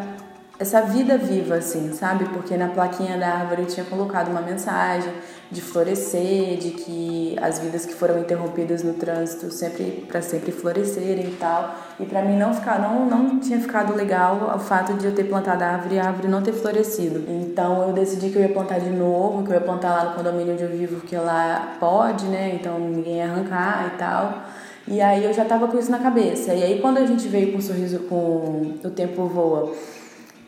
essa 0.59 0.81
vida 0.81 1.17
viva, 1.17 1.55
assim, 1.55 1.93
sabe? 1.93 2.25
Porque 2.25 2.57
na 2.57 2.67
plaquinha 2.67 3.17
da 3.17 3.29
árvore 3.29 3.63
tinha 3.63 3.85
colocado 3.85 4.29
uma 4.29 4.41
mensagem 4.41 5.13
de 5.49 5.61
florescer, 5.61 6.57
de 6.57 6.71
que 6.71 7.35
as 7.41 7.59
vidas 7.59 7.85
que 7.85 7.93
foram 7.93 8.19
interrompidas 8.19 8.83
no 8.83 8.93
trânsito 8.93 9.49
sempre 9.51 10.05
para 10.05 10.21
sempre 10.21 10.51
florescerem 10.51 11.29
e 11.29 11.35
tal. 11.39 11.73
E 11.97 12.05
para 12.05 12.23
mim 12.23 12.37
não 12.37 12.53
ficar 12.53 12.77
não 12.77 13.05
não 13.05 13.39
tinha 13.39 13.57
ficado 13.59 13.95
legal 13.95 14.53
o 14.53 14.59
fato 14.59 14.93
de 14.95 15.05
eu 15.05 15.15
ter 15.15 15.23
plantado 15.23 15.63
a 15.63 15.67
árvore 15.67 15.95
e 15.95 15.99
a 15.99 16.07
árvore 16.07 16.27
não 16.27 16.41
ter 16.41 16.51
florescido. 16.51 17.23
Então 17.29 17.87
eu 17.87 17.93
decidi 17.93 18.29
que 18.29 18.35
eu 18.35 18.41
ia 18.41 18.49
plantar 18.49 18.79
de 18.79 18.89
novo, 18.89 19.43
que 19.43 19.51
eu 19.51 19.55
ia 19.55 19.61
plantar 19.61 19.91
lá 19.91 20.09
no 20.09 20.15
condomínio 20.15 20.53
onde 20.53 20.63
eu 20.63 20.69
vivo, 20.69 20.99
que 21.07 21.15
lá 21.15 21.77
pode, 21.79 22.25
né? 22.25 22.59
Então 22.59 22.77
ninguém 22.77 23.19
ia 23.19 23.31
arrancar 23.31 23.93
e 23.95 23.97
tal. 23.97 24.43
E 24.85 24.99
aí 24.99 25.23
eu 25.23 25.33
já 25.33 25.45
tava 25.45 25.69
com 25.69 25.79
isso 25.79 25.89
na 25.89 25.99
cabeça. 25.99 26.53
E 26.53 26.61
aí 26.63 26.81
quando 26.81 26.97
a 26.97 27.05
gente 27.05 27.29
veio 27.29 27.53
com 27.53 27.59
o 27.59 27.61
sorriso 27.61 27.99
com 28.09 28.75
o 28.83 28.89
tempo 28.89 29.25
voa 29.25 29.73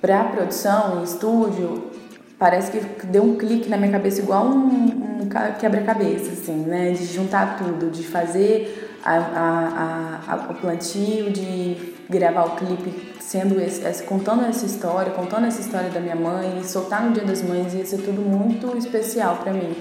pra 0.01 0.23
produção, 0.23 0.99
em 0.99 1.03
estúdio, 1.03 1.91
parece 2.39 2.71
que 2.71 3.05
deu 3.05 3.23
um 3.23 3.35
clique 3.35 3.69
na 3.69 3.77
minha 3.77 3.91
cabeça 3.91 4.21
igual 4.21 4.45
um, 4.45 5.21
um 5.21 5.29
quebra-cabeça, 5.59 6.31
assim, 6.31 6.55
né? 6.55 6.91
De 6.91 7.05
juntar 7.05 7.57
tudo, 7.57 7.91
de 7.91 8.03
fazer 8.03 8.97
a, 9.05 9.15
a, 9.15 10.33
a, 10.33 10.35
o 10.51 10.55
plantio, 10.55 11.29
de 11.29 11.93
gravar 12.09 12.45
o 12.45 12.55
clipe 12.55 13.13
sendo 13.19 13.61
esse, 13.61 14.03
contando 14.03 14.43
essa 14.43 14.65
história, 14.65 15.11
contando 15.13 15.45
essa 15.45 15.61
história 15.61 15.89
da 15.89 15.99
minha 15.99 16.15
mãe, 16.15 16.59
e 16.59 16.65
soltar 16.65 17.05
no 17.05 17.13
Dia 17.13 17.23
das 17.23 17.41
Mães, 17.41 17.73
ia 17.73 17.85
ser 17.85 17.99
tudo 17.99 18.21
muito 18.21 18.75
especial 18.77 19.37
para 19.37 19.53
mim. 19.53 19.75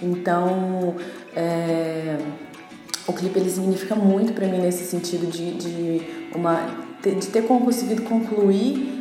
Então, 0.00 0.94
é, 1.34 2.16
o 3.06 3.12
clipe 3.12 3.38
ele 3.38 3.50
significa 3.50 3.94
muito 3.94 4.32
para 4.32 4.46
mim 4.46 4.58
nesse 4.58 4.84
sentido 4.84 5.26
de, 5.26 5.54
de, 5.54 6.30
uma, 6.34 6.66
de 7.02 7.26
ter 7.26 7.42
conseguido 7.42 8.02
concluir 8.02 8.93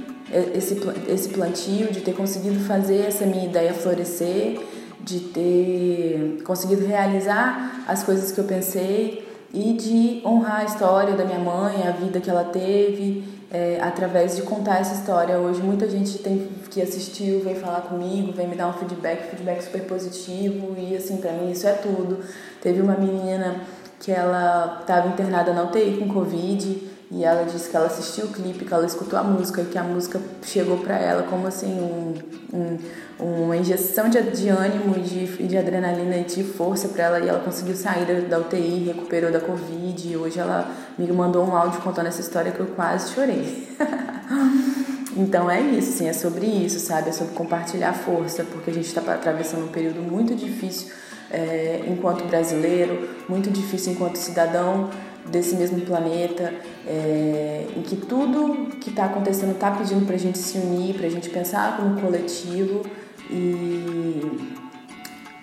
esse, 0.55 0.79
esse 1.07 1.29
plantio, 1.29 1.91
de 1.91 2.01
ter 2.01 2.13
conseguido 2.13 2.59
fazer 2.61 3.05
essa 3.07 3.25
minha 3.25 3.45
ideia 3.45 3.73
florescer, 3.73 4.59
de 4.99 5.19
ter 5.19 6.41
conseguido 6.45 6.85
realizar 6.85 7.83
as 7.87 8.03
coisas 8.03 8.31
que 8.31 8.39
eu 8.39 8.45
pensei 8.45 9.27
e 9.53 9.73
de 9.73 10.21
honrar 10.25 10.61
a 10.61 10.63
história 10.65 11.15
da 11.15 11.25
minha 11.25 11.39
mãe, 11.39 11.87
a 11.87 11.91
vida 11.91 12.19
que 12.19 12.29
ela 12.29 12.45
teve, 12.45 13.23
é, 13.51 13.79
através 13.81 14.35
de 14.35 14.41
contar 14.41 14.79
essa 14.79 14.95
história. 14.95 15.37
Hoje 15.37 15.61
muita 15.61 15.87
gente 15.87 16.17
tem 16.19 16.49
que 16.71 16.81
assistiu, 16.81 17.41
vem 17.41 17.53
falar 17.53 17.81
comigo, 17.81 18.31
vem 18.31 18.47
me 18.47 18.55
dar 18.55 18.67
um 18.67 18.73
feedback, 18.73 19.29
feedback 19.29 19.61
super 19.63 19.83
positivo 19.83 20.75
e 20.75 20.95
assim, 20.95 21.17
para 21.17 21.33
mim 21.33 21.51
isso 21.51 21.67
é 21.67 21.73
tudo. 21.73 22.19
Teve 22.61 22.81
uma 22.81 22.95
menina 22.95 23.61
que 23.99 24.11
ela 24.11 24.79
estava 24.81 25.07
internada 25.07 25.53
na 25.53 25.63
UTI 25.63 25.97
com 25.99 26.07
Covid 26.11 26.92
e 27.13 27.23
ela 27.23 27.43
disse 27.43 27.69
que 27.69 27.77
ela 27.77 27.85
assistiu 27.85 28.25
o 28.25 28.27
clipe, 28.29 28.65
que 28.65 28.73
ela 28.73 28.87
escutou 28.87 29.19
a 29.19 29.23
música 29.23 29.61
e 29.61 29.65
que 29.65 29.77
a 29.77 29.83
música 29.83 30.19
chegou 30.41 30.79
para 30.79 30.97
ela 30.97 31.21
como 31.23 31.45
assim 31.45 31.71
um, 31.71 32.15
um, 32.51 33.43
uma 33.43 33.55
injeção 33.55 34.09
de, 34.09 34.19
de 34.31 34.49
ânimo 34.49 34.95
de, 34.95 35.27
de 35.47 35.55
adrenalina 35.55 36.17
e 36.17 36.23
de 36.23 36.43
força 36.43 36.87
para 36.87 37.03
ela 37.03 37.19
e 37.19 37.29
ela 37.29 37.39
conseguiu 37.39 37.75
sair 37.75 38.05
da, 38.05 38.27
da 38.27 38.39
UTI, 38.39 38.85
recuperou 38.85 39.31
da 39.31 39.39
Covid 39.39 40.09
e 40.09 40.17
hoje 40.17 40.39
ela 40.39 40.67
me 40.97 41.05
mandou 41.11 41.45
um 41.45 41.55
áudio 41.55 41.81
contando 41.81 42.07
essa 42.07 42.21
história 42.21 42.51
que 42.51 42.59
eu 42.59 42.67
quase 42.67 43.13
chorei. 43.13 43.67
Então 45.15 45.47
é 45.47 45.61
isso, 45.61 45.91
sim, 45.91 46.07
é 46.07 46.13
sobre 46.13 46.47
isso, 46.47 46.79
sabe? 46.79 47.09
É 47.09 47.11
sobre 47.11 47.35
compartilhar 47.35 47.93
força, 47.93 48.43
porque 48.43 48.71
a 48.71 48.73
gente 48.73 48.87
está 48.87 48.99
atravessando 49.13 49.65
um 49.65 49.67
período 49.67 50.01
muito 50.01 50.33
difícil 50.33 50.87
é, 51.29 51.83
enquanto 51.87 52.23
brasileiro, 52.25 53.09
muito 53.29 53.51
difícil 53.51 53.93
enquanto 53.93 54.15
cidadão 54.15 54.89
desse 55.29 55.55
mesmo 55.55 55.81
planeta, 55.81 56.53
é, 56.85 57.67
em 57.75 57.81
que 57.81 57.95
tudo 57.95 58.75
que 58.77 58.89
está 58.89 59.05
acontecendo 59.05 59.53
está 59.53 59.71
pedindo 59.71 60.05
para 60.05 60.15
a 60.15 60.19
gente 60.19 60.37
se 60.37 60.57
unir, 60.57 60.95
para 60.95 61.07
a 61.07 61.09
gente 61.09 61.29
pensar 61.29 61.77
como 61.77 61.99
coletivo 61.99 62.81
e 63.29 64.53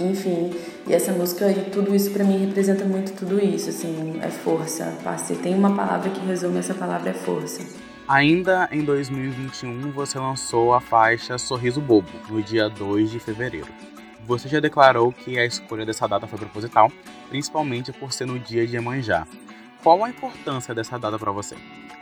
enfim, 0.00 0.50
e 0.86 0.94
essa 0.94 1.12
música 1.12 1.50
e 1.50 1.70
tudo 1.70 1.94
isso 1.94 2.10
para 2.10 2.24
mim 2.24 2.38
representa 2.38 2.84
muito 2.84 3.12
tudo 3.12 3.38
isso, 3.38 3.68
assim, 3.68 4.18
é 4.22 4.30
força. 4.30 4.96
Se 5.18 5.34
tem 5.34 5.54
uma 5.54 5.74
palavra 5.74 6.08
que 6.10 6.24
resume 6.24 6.58
essa 6.58 6.72
palavra 6.72 7.10
é 7.10 7.12
força. 7.12 7.60
Ainda 8.08 8.68
em 8.72 8.82
2021, 8.82 9.92
você 9.92 10.18
lançou 10.18 10.72
a 10.72 10.80
faixa 10.80 11.36
Sorriso 11.36 11.80
Bobo, 11.80 12.08
no 12.28 12.42
dia 12.42 12.68
2 12.68 13.10
de 13.10 13.20
fevereiro. 13.20 13.68
Você 14.26 14.48
já 14.48 14.58
declarou 14.58 15.12
que 15.12 15.38
a 15.38 15.44
escolha 15.44 15.84
dessa 15.84 16.08
data 16.08 16.26
foi 16.26 16.38
proposital, 16.38 16.90
principalmente 17.28 17.92
por 17.92 18.12
ser 18.12 18.26
no 18.26 18.38
dia 18.38 18.66
de 18.66 18.76
Iemanjá. 18.76 19.26
Qual 19.82 20.04
a 20.04 20.10
importância 20.10 20.74
dessa 20.74 20.98
data 20.98 21.18
para 21.18 21.32
você? 21.32 21.56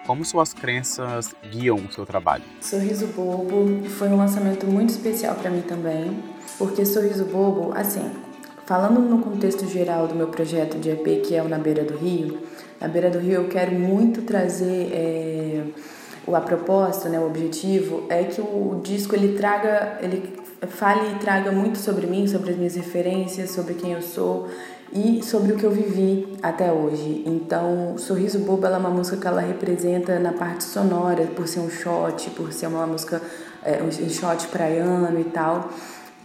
Como 0.04 0.25
suas 0.25 0.52
crenças 0.52 1.32
guiam 1.49 1.76
o 1.76 1.92
seu 1.92 2.04
trabalho? 2.04 2.42
Sorriso 2.61 3.06
Bobo 3.08 3.88
foi 3.88 4.08
um 4.08 4.16
lançamento 4.16 4.66
muito 4.66 4.90
especial 4.90 5.37
para 5.37 5.49
mim 5.49 5.61
também, 5.61 6.18
porque 6.58 6.85
Sorriso 6.85 7.25
Bobo, 7.26 7.73
assim, 7.76 8.11
falando 8.66 8.99
no 8.99 9.20
contexto 9.20 9.64
geral 9.68 10.08
do 10.08 10.16
meu 10.16 10.26
projeto 10.26 10.76
de 10.76 10.90
EP, 10.90 11.23
que 11.25 11.37
é 11.37 11.42
o 11.42 11.49
Na 11.49 11.58
Beira 11.58 11.85
do 11.85 11.97
Rio, 11.97 12.40
na 12.80 12.88
Beira 12.88 13.11
do 13.11 13.20
Rio 13.20 13.42
eu 13.42 13.49
quero 13.49 13.73
muito 13.73 14.23
trazer 14.23 14.90
é, 14.92 15.64
a 16.26 16.40
proposta, 16.40 17.08
né, 17.08 17.20
o 17.20 17.26
objetivo 17.26 18.06
é 18.08 18.25
que 18.25 18.40
o 18.40 18.80
disco 18.82 19.14
ele 19.14 19.37
traga, 19.37 19.99
ele 20.02 20.37
fale 20.68 21.12
e 21.12 21.18
traga 21.20 21.52
muito 21.52 21.78
sobre 21.78 22.08
mim, 22.08 22.26
sobre 22.26 22.50
as 22.50 22.56
minhas 22.56 22.75
referências, 22.75 23.52
sobre 23.52 23.75
quem 23.75 23.92
eu 23.92 24.02
sou 24.02 24.49
e 24.92 25.23
sobre 25.23 25.52
o 25.52 25.57
que 25.57 25.64
eu 25.64 25.71
vivi 25.71 26.37
até 26.42 26.73
hoje. 26.73 27.23
Então, 27.26 27.97
Sorriso 27.99 28.38
Bobo 28.40 28.66
é 28.66 28.76
uma 28.76 28.90
música 28.90 29.16
que 29.16 29.26
ela 29.26 29.40
representa 29.40 30.18
na 30.18 30.33
parte 30.33 30.64
sonora, 30.64 31.26
por 31.26 31.47
ser 31.47 31.61
um 31.61 31.71
shot, 31.71 32.30
por 32.30 32.52
ser 32.52 32.66
uma 32.66 32.87
música, 32.87 33.21
é, 33.64 33.83
um 33.83 33.90
shot 33.90 34.47
praiano 34.49 35.21
e 35.21 35.25
tal. 35.25 35.71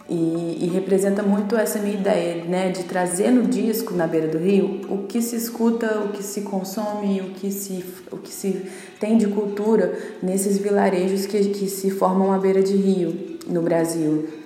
E, 0.08 0.58
e, 0.60 0.70
representa 0.70 1.22
muito 1.22 1.56
essa 1.56 1.78
minha 1.78 1.94
ideia, 1.94 2.44
né, 2.44 2.68
de 2.70 2.84
trazer 2.84 3.30
no 3.30 3.44
disco 3.44 3.94
na 3.94 4.06
beira 4.06 4.28
do 4.28 4.36
rio 4.36 4.82
o 4.90 5.06
que 5.06 5.22
se 5.22 5.34
escuta, 5.34 5.98
o 6.00 6.08
que 6.08 6.22
se 6.22 6.42
consome, 6.42 7.22
o 7.22 7.30
que 7.30 7.50
se, 7.50 7.82
o 8.12 8.18
que 8.18 8.30
se 8.30 8.70
tem 9.00 9.16
de 9.16 9.26
cultura 9.28 9.98
nesses 10.22 10.58
vilarejos 10.58 11.24
que, 11.24 11.42
que 11.48 11.70
se 11.70 11.90
formam 11.90 12.34
à 12.34 12.38
beira 12.38 12.62
de 12.62 12.76
rio 12.76 13.38
no 13.46 13.62
Brasil. 13.62 14.43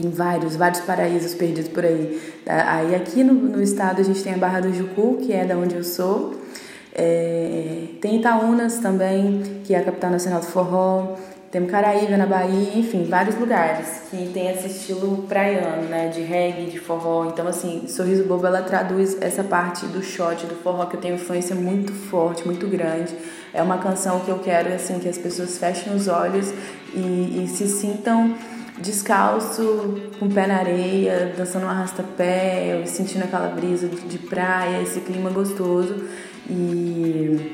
Tem 0.00 0.10
vários, 0.10 0.56
vários 0.56 0.80
paraísos 0.80 1.34
perdidos 1.34 1.70
por 1.70 1.84
aí. 1.84 2.20
Aí 2.46 2.94
aqui 2.94 3.22
no, 3.22 3.34
no 3.34 3.62
estado 3.62 4.00
a 4.00 4.04
gente 4.04 4.22
tem 4.22 4.32
a 4.32 4.38
Barra 4.38 4.60
do 4.60 4.72
Jucu, 4.72 5.18
que 5.18 5.32
é 5.32 5.44
da 5.44 5.56
onde 5.56 5.74
eu 5.74 5.84
sou. 5.84 6.34
É, 6.94 7.84
tem 8.00 8.18
Itaúnas 8.18 8.78
também, 8.78 9.42
que 9.64 9.74
é 9.74 9.78
a 9.78 9.84
capital 9.84 10.10
nacional 10.10 10.40
do 10.40 10.46
forró. 10.46 11.16
Tem 11.50 11.66
Caraíba 11.66 12.16
na 12.16 12.26
Bahia, 12.26 12.78
enfim, 12.78 13.04
vários 13.10 13.36
lugares 13.36 14.02
que 14.08 14.30
tem 14.32 14.48
esse 14.50 14.68
estilo 14.68 15.24
praiano, 15.28 15.82
né, 15.88 16.06
de 16.06 16.20
reggae, 16.20 16.70
de 16.70 16.78
forró. 16.78 17.26
Então, 17.26 17.46
assim, 17.48 17.88
Sorriso 17.88 18.22
Bobo, 18.22 18.46
ela 18.46 18.62
traduz 18.62 19.20
essa 19.20 19.42
parte 19.42 19.84
do 19.86 20.00
shot, 20.00 20.46
do 20.46 20.54
forró, 20.54 20.86
que 20.86 20.96
eu 20.96 21.00
tenho 21.00 21.16
influência 21.16 21.56
muito 21.56 21.92
forte, 21.92 22.46
muito 22.46 22.68
grande. 22.68 23.12
É 23.52 23.60
uma 23.60 23.78
canção 23.78 24.20
que 24.20 24.30
eu 24.30 24.38
quero, 24.38 24.72
assim, 24.72 25.00
que 25.00 25.08
as 25.08 25.18
pessoas 25.18 25.58
fechem 25.58 25.92
os 25.92 26.06
olhos 26.06 26.54
e, 26.94 27.42
e 27.42 27.48
se 27.48 27.66
sintam 27.66 28.36
descalço, 28.80 29.94
com 30.18 30.26
o 30.26 30.30
pé 30.30 30.46
na 30.46 30.56
areia, 30.56 31.34
dançando 31.36 31.66
um 31.66 31.68
arrasta-pé, 31.68 32.82
sentindo 32.86 33.24
aquela 33.24 33.48
brisa 33.48 33.88
de, 33.88 34.18
praia, 34.18 34.82
esse 34.82 35.00
clima 35.00 35.30
gostoso. 35.30 35.94
E 36.48 37.52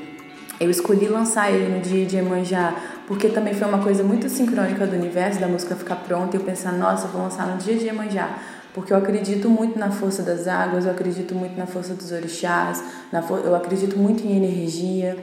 eu 0.59 0.69
escolhi 0.69 1.07
lançar 1.07 1.51
ele 1.51 1.75
no 1.75 1.81
dia 1.81 2.05
de 2.05 2.15
Iemanjá 2.15 2.75
porque 3.07 3.29
também 3.29 3.53
foi 3.53 3.65
uma 3.67 3.81
coisa 3.81 4.03
muito 4.03 4.27
sincrônica 4.27 4.85
do 4.85 4.93
universo, 4.93 5.39
da 5.39 5.47
música 5.47 5.75
ficar 5.75 5.95
pronta 5.95 6.35
e 6.35 6.39
eu 6.39 6.43
pensar, 6.43 6.73
nossa, 6.73 7.07
vou 7.07 7.21
lançar 7.21 7.47
no 7.47 7.57
dia 7.57 7.77
de 7.77 7.85
Iemanjá. 7.85 8.37
Porque 8.73 8.91
eu 8.91 8.97
acredito 8.97 9.49
muito 9.49 9.79
na 9.79 9.89
força 9.89 10.21
das 10.21 10.45
águas, 10.45 10.85
eu 10.85 10.91
acredito 10.91 11.33
muito 11.33 11.57
na 11.57 11.65
força 11.65 11.93
dos 11.93 12.11
orixás, 12.11 12.83
na 13.11 13.21
eu 13.21 13.55
acredito 13.55 13.97
muito 13.97 14.27
em 14.27 14.35
energia 14.35 15.17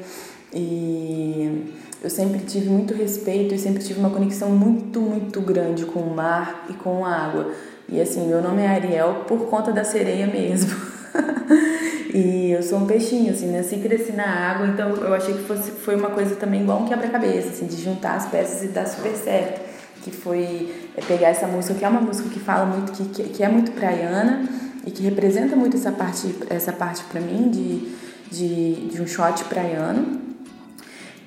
e 0.52 1.74
eu 2.04 2.10
sempre 2.10 2.40
tive 2.40 2.68
muito 2.68 2.92
respeito 2.92 3.54
e 3.54 3.58
sempre 3.58 3.82
tive 3.82 3.98
uma 3.98 4.10
conexão 4.10 4.50
muito, 4.50 5.00
muito 5.00 5.40
grande 5.40 5.86
com 5.86 6.00
o 6.00 6.14
mar 6.14 6.66
e 6.68 6.74
com 6.74 7.04
a 7.04 7.10
água. 7.10 7.50
E 7.88 7.98
assim, 7.98 8.28
meu 8.28 8.42
nome 8.42 8.62
é 8.62 8.68
Ariel 8.68 9.24
por 9.26 9.46
conta 9.46 9.72
da 9.72 9.82
sereia 9.82 10.26
mesmo. 10.26 10.70
E 12.14 12.52
eu 12.52 12.62
sou 12.62 12.78
um 12.78 12.86
peixinho, 12.86 13.32
assim, 13.32 13.50
nasci 13.50 13.74
e 13.74 13.80
cresci 13.80 14.12
na 14.12 14.24
água, 14.24 14.68
então 14.68 14.90
eu 14.90 15.12
achei 15.12 15.34
que 15.34 15.42
fosse, 15.42 15.72
foi 15.72 15.96
uma 15.96 16.10
coisa 16.10 16.36
também 16.36 16.62
igual 16.62 16.80
um 16.80 16.86
quebra-cabeça, 16.86 17.48
assim, 17.48 17.66
de 17.66 17.82
juntar 17.82 18.14
as 18.14 18.26
peças 18.26 18.62
e 18.62 18.68
dar 18.68 18.86
super 18.86 19.12
certo. 19.16 19.60
Que 20.00 20.12
foi 20.12 20.72
é, 20.96 21.00
pegar 21.00 21.30
essa 21.30 21.48
música, 21.48 21.74
que 21.74 21.84
é 21.84 21.88
uma 21.88 22.00
música 22.00 22.28
que 22.28 22.38
fala 22.38 22.66
muito, 22.66 22.92
que, 22.92 23.04
que, 23.06 23.22
que 23.30 23.42
é 23.42 23.48
muito 23.48 23.72
praiana 23.72 24.48
e 24.86 24.92
que 24.92 25.02
representa 25.02 25.56
muito 25.56 25.76
essa 25.76 25.90
parte, 25.90 26.32
essa 26.50 26.72
parte 26.72 27.02
pra 27.02 27.20
mim 27.20 27.50
de, 27.50 27.92
de, 28.30 28.88
de 28.90 29.02
um 29.02 29.08
shot 29.08 29.42
praiano. 29.46 30.20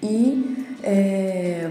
E, 0.01 0.66
é, 0.83 1.69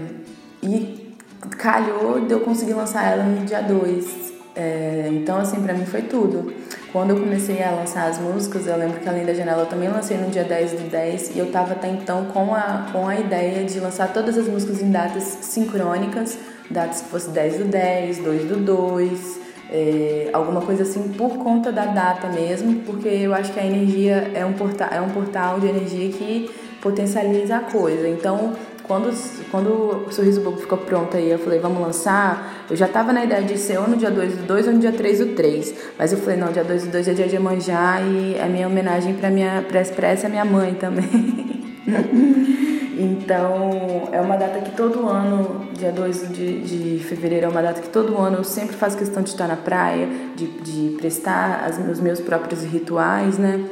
e 0.61 1.15
calhou 1.57 2.21
de 2.21 2.31
eu 2.31 2.39
conseguir 2.41 2.73
lançar 2.73 3.11
ela 3.11 3.23
no 3.23 3.45
dia 3.45 3.61
2. 3.61 4.27
É, 4.55 5.09
então, 5.11 5.37
assim, 5.37 5.61
pra 5.61 5.73
mim 5.73 5.85
foi 5.85 6.01
tudo. 6.01 6.51
Quando 6.91 7.11
eu 7.11 7.19
comecei 7.19 7.61
a 7.61 7.71
lançar 7.71 8.09
as 8.09 8.17
músicas, 8.17 8.65
eu 8.65 8.75
lembro 8.75 8.99
que 8.99 9.07
Além 9.07 9.25
da 9.25 9.33
Janela 9.33 9.63
eu 9.63 9.65
também 9.67 9.87
lancei 9.89 10.17
no 10.17 10.29
dia 10.31 10.43
10 10.43 10.71
do 10.71 10.89
10 10.89 11.35
e 11.35 11.39
eu 11.39 11.51
tava 11.51 11.73
até 11.73 11.87
então 11.89 12.25
com 12.25 12.55
a, 12.55 12.87
com 12.91 13.07
a 13.07 13.19
ideia 13.19 13.63
de 13.65 13.79
lançar 13.79 14.11
todas 14.11 14.37
as 14.37 14.47
músicas 14.47 14.81
em 14.81 14.89
datas 14.89 15.23
sincrônicas, 15.23 16.39
datas 16.71 17.01
que 17.01 17.09
fosse 17.09 17.29
10 17.29 17.57
do 17.57 17.65
10, 17.65 18.17
2 18.19 18.45
do 18.45 18.55
2, 18.57 19.39
é, 19.69 20.29
alguma 20.33 20.61
coisa 20.61 20.83
assim 20.83 21.09
por 21.09 21.37
conta 21.37 21.71
da 21.71 21.85
data 21.85 22.27
mesmo, 22.29 22.81
porque 22.81 23.09
eu 23.09 23.33
acho 23.33 23.51
que 23.53 23.59
a 23.59 23.65
energia 23.65 24.31
é 24.33 24.45
um 24.45 24.53
portal, 24.53 24.89
é 24.91 25.01
um 25.01 25.09
portal 25.09 25.59
de 25.59 25.67
energia 25.67 26.09
que 26.09 26.49
potencializa 26.81 27.57
a 27.57 27.59
coisa. 27.59 28.07
Então, 28.07 28.53
quando, 28.87 29.13
quando 29.51 30.05
o 30.07 30.11
Sorriso 30.11 30.41
Bobo 30.41 30.57
ficou 30.57 30.77
pronto 30.77 31.17
aí, 31.17 31.29
eu 31.29 31.37
falei, 31.37 31.59
vamos 31.59 31.81
lançar. 31.81 32.65
Eu 32.69 32.75
já 32.75 32.87
tava 32.87 33.11
na 33.11 33.23
ideia 33.23 33.43
de 33.43 33.57
ser 33.57 33.77
ou 33.77 33.87
no 33.87 33.97
dia 33.97 34.09
2 34.09 34.37
do 34.37 34.43
2 34.43 34.67
ou 34.67 34.73
no 34.73 34.79
dia 34.79 34.93
3 34.93 35.19
do 35.19 35.35
3. 35.35 35.75
Mas 35.99 36.13
eu 36.13 36.17
falei, 36.19 36.37
não, 36.37 36.51
dia 36.51 36.63
2 36.63 36.85
do 36.85 36.91
2 36.91 37.07
é 37.09 37.13
dia 37.13 37.27
de 37.27 37.37
manjar 37.37 38.01
e 38.01 38.35
é 38.35 38.45
minha 38.47 38.65
homenagem 38.65 39.13
pra 39.15 39.29
minha 39.29 39.63
pra 39.67 39.81
Expressa 39.81 40.29
minha 40.29 40.45
mãe 40.45 40.73
também. 40.73 41.75
então, 42.97 44.09
é 44.11 44.21
uma 44.21 44.37
data 44.37 44.61
que 44.61 44.71
todo 44.71 45.07
ano, 45.07 45.67
dia 45.73 45.91
2 45.91 46.29
de, 46.29 46.61
de 46.61 47.03
fevereiro, 47.03 47.47
é 47.47 47.49
uma 47.49 47.61
data 47.61 47.81
que 47.81 47.89
todo 47.89 48.17
ano 48.17 48.37
eu 48.37 48.43
sempre 48.45 48.75
faço 48.75 48.97
questão 48.97 49.21
de 49.21 49.29
estar 49.29 49.47
na 49.47 49.57
praia, 49.57 50.07
de, 50.35 50.47
de 50.61 50.95
prestar 50.97 51.65
as, 51.65 51.77
os 51.77 51.99
meus 51.99 52.21
próprios 52.21 52.63
rituais, 52.63 53.37
né? 53.37 53.65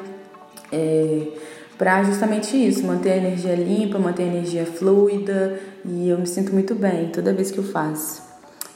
É, 0.72 1.28
para 1.78 2.04
justamente 2.04 2.56
isso, 2.56 2.86
manter 2.86 3.12
a 3.12 3.18
energia 3.18 3.56
limpa, 3.56 4.00
manter 4.00 4.24
a 4.24 4.28
energia 4.28 4.66
fluida 4.66 5.60
e 5.84 6.10
eu 6.10 6.18
me 6.18 6.28
sinto 6.28 6.54
muito 6.54 6.74
bem 6.74 7.10
toda 7.10 7.34
vez 7.34 7.52
que 7.52 7.58
eu 7.58 7.64
faço. 7.64 8.24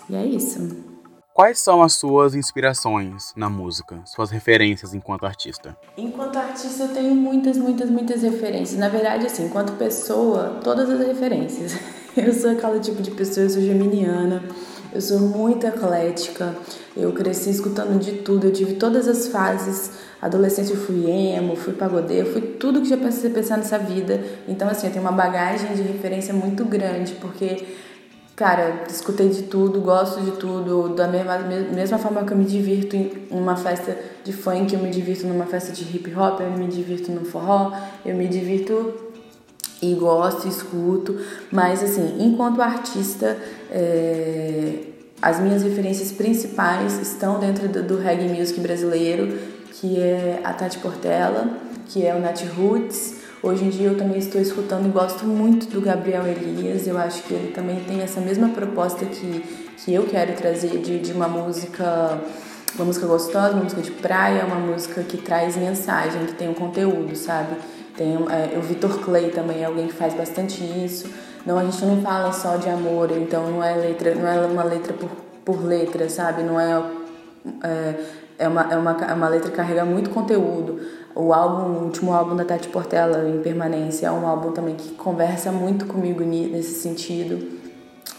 E 0.10 0.16
é 0.16 0.26
isso. 0.26 0.90
Quais 1.34 1.60
são 1.60 1.82
as 1.82 1.94
suas 1.94 2.36
inspirações 2.36 3.32
na 3.34 3.50
música, 3.50 4.02
suas 4.04 4.30
referências 4.30 4.94
enquanto 4.94 5.26
artista? 5.26 5.78
Enquanto 5.96 6.38
artista 6.38 6.84
eu 6.84 6.94
tenho 6.94 7.16
muitas, 7.16 7.56
muitas, 7.56 7.90
muitas 7.90 8.24
referências. 8.24 8.78
Na 8.78 8.90
verdade, 8.90 9.26
assim, 9.26 9.46
enquanto 9.46 9.78
pessoa, 9.78 10.60
todas 10.62 10.90
as 10.90 11.00
referências. 11.00 11.78
Eu 12.18 12.34
sou 12.34 12.50
aquela 12.52 12.80
tipo 12.80 13.02
de 13.04 13.12
pessoa, 13.12 13.46
eu 13.46 13.50
sou 13.50 13.62
geminiana, 13.62 14.44
eu 14.92 15.00
sou 15.00 15.20
muito 15.20 15.66
eclética, 15.66 16.54
eu 16.98 17.14
cresci 17.14 17.52
escutando 17.52 18.00
de 18.00 18.24
tudo, 18.24 18.48
eu 18.48 18.52
tive 18.52 18.74
todas 18.74 19.08
as 19.08 19.28
fases 19.28 19.92
Adolescente 20.22 20.72
eu 20.72 20.78
fui 20.78 21.10
emo, 21.10 21.56
fui 21.56 21.74
pagodeiro, 21.74 22.32
fui 22.32 22.42
tudo 22.42 22.82
que 22.82 22.90
já 22.90 22.98
pensei 22.98 23.30
pensar 23.30 23.58
nessa 23.58 23.78
vida. 23.78 24.22
Então, 24.48 24.68
assim, 24.68 24.88
eu 24.88 24.94
tenho 24.94 25.06
uma 25.06 25.14
bagagem 25.14 25.74
de 25.74 25.82
referência 25.82 26.34
muito 26.34 26.66
grande, 26.66 27.14
porque, 27.22 27.66
cara, 28.36 28.84
escutei 28.90 29.30
de 29.30 29.44
tudo, 29.44 29.80
gosto 29.80 30.20
de 30.22 30.32
tudo, 30.32 30.90
da 30.90 31.08
mesma, 31.08 31.38
mesma 31.74 31.98
forma 31.98 32.26
que 32.26 32.34
eu 32.34 32.38
me 32.38 32.44
divirto 32.44 32.98
em 32.98 33.28
uma 33.32 33.56
festa 33.56 33.98
de 34.24 34.34
funk, 34.34 34.74
eu 34.74 34.80
me 34.82 34.90
divirto 34.90 35.26
numa 35.26 35.46
festa 35.46 35.72
de 35.72 35.84
hip 35.84 36.14
hop, 36.14 36.42
eu 36.42 36.52
me 36.52 36.68
divirto 36.68 37.12
no 37.14 37.24
forró, 37.24 37.72
eu 38.06 38.14
me 38.14 38.28
divirto 38.28 38.94
e 39.82 39.94
gosto, 39.94 40.50
escuto, 40.50 41.18
mas 41.50 41.82
assim, 41.82 42.18
enquanto 42.20 42.62
artista, 42.62 43.38
é, 43.72 44.80
as 45.22 45.40
minhas 45.40 45.64
referências 45.64 46.12
principais 46.12 47.00
estão 47.00 47.40
dentro 47.40 47.68
do, 47.70 47.84
do 47.84 47.98
reggae 47.98 48.28
music 48.28 48.60
brasileiro, 48.60 49.38
que 49.80 49.98
é 49.98 50.42
a 50.44 50.52
Tati 50.54 50.78
Portela, 50.80 51.48
que 51.88 52.06
é 52.06 52.14
o 52.14 52.20
Nat 52.20 52.44
Roots. 52.58 53.16
Hoje 53.42 53.64
em 53.64 53.70
dia 53.70 53.88
eu 53.88 53.98
também 53.98 54.18
estou 54.18 54.42
escutando 54.42 54.88
e 54.88 54.92
gosto 54.92 55.26
muito 55.26 55.68
do 55.68 55.80
Gabriel 55.80 56.28
Elias. 56.28 56.86
Eu 56.86 56.98
acho 56.98 57.24
que 57.24 57.34
ele 57.34 57.54
também 57.54 57.80
tem 57.86 58.02
essa 58.02 58.20
mesma 58.20 58.50
proposta 58.50 59.06
que, 59.06 59.40
que 59.78 59.94
eu 59.94 60.04
quero 60.04 60.34
trazer 60.34 60.80
de, 60.80 61.00
de 61.00 61.14
uma 61.14 61.28
música 61.28 62.20
uma 62.76 62.86
música 62.86 63.08
gostosa, 63.08 63.54
uma 63.54 63.64
música 63.64 63.82
de 63.82 63.92
praia, 63.92 64.46
uma 64.46 64.56
música 64.60 65.02
que 65.02 65.18
traz 65.18 65.58
mensagem, 65.58 66.26
que 66.28 66.34
tem 66.34 66.50
um 66.50 66.54
conteúdo, 66.54 67.16
sabe? 67.16 67.56
Tem 67.98 68.14
é, 68.14 68.58
o 68.58 68.62
Vitor 68.62 69.00
Clay 69.00 69.32
também 69.32 69.64
é 69.64 69.66
alguém 69.66 69.88
que 69.88 69.94
faz 69.94 70.14
bastante 70.14 70.62
isso. 70.64 71.10
Não, 71.46 71.58
a 71.58 71.64
gente 71.64 71.84
não 71.86 72.02
fala 72.02 72.32
só 72.32 72.58
de 72.58 72.70
amor, 72.70 73.12
então 73.12 73.50
não 73.50 73.64
é 73.64 73.76
letra, 73.76 74.14
não 74.14 74.28
é 74.28 74.46
uma 74.46 74.64
letra 74.64 74.94
por, 74.94 75.10
por 75.44 75.66
letra, 75.66 76.10
sabe? 76.10 76.44
Não 76.44 76.60
é, 76.60 76.84
é 77.64 77.96
é 78.40 78.48
uma, 78.48 78.74
é 78.74 78.78
uma, 78.78 78.92
é 78.92 79.14
uma 79.14 79.28
letra 79.28 79.52
que 79.52 79.58
carrega 79.58 79.84
muito 79.84 80.10
conteúdo. 80.10 80.80
O 81.14 81.34
álbum, 81.34 81.80
o 81.80 81.84
último 81.84 82.14
álbum 82.14 82.36
da 82.36 82.46
Tati 82.46 82.70
Portela, 82.70 83.30
Em 83.30 83.42
Permanência, 83.42 84.08
é 84.08 84.12
um 84.12 84.26
álbum 84.26 84.54
também 84.54 84.76
que 84.76 84.92
conversa 84.94 85.52
muito 85.52 85.86
comigo 85.86 86.24
nesse 86.24 86.82
sentido. 86.82 87.60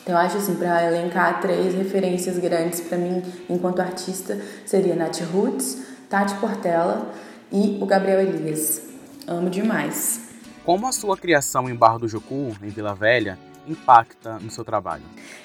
Então, 0.03 0.15
eu 0.15 0.17
acho 0.19 0.37
assim, 0.37 0.57
para 0.57 0.85
elencar 0.85 1.41
três 1.41 1.75
referências 1.75 2.39
grandes 2.39 2.81
para 2.81 2.99
mim 2.99 3.23
enquanto 3.49 3.81
artista, 3.81 4.39
seria 4.67 4.95
Nath 4.95 5.21
Roots, 5.33 5.83
Tati 6.09 6.35
Portela 6.35 7.11
e 7.51 7.79
o 7.81 7.87
Gabriel 7.87 8.21
Elias. 8.21 8.83
Amo 9.27 9.49
demais. 9.49 10.29
Como 10.65 10.87
a 10.87 10.93
sua 10.93 11.17
criação 11.17 11.69
em 11.69 11.75
Barro 11.75 12.01
do 12.01 12.09
Jucu, 12.09 12.55
em 12.63 12.69
Vila 12.69 12.95
Velha, 12.95 13.39
impacta 13.69 14.39
no 14.41 14.51
seu 14.51 14.65
trabalho? 14.65 15.03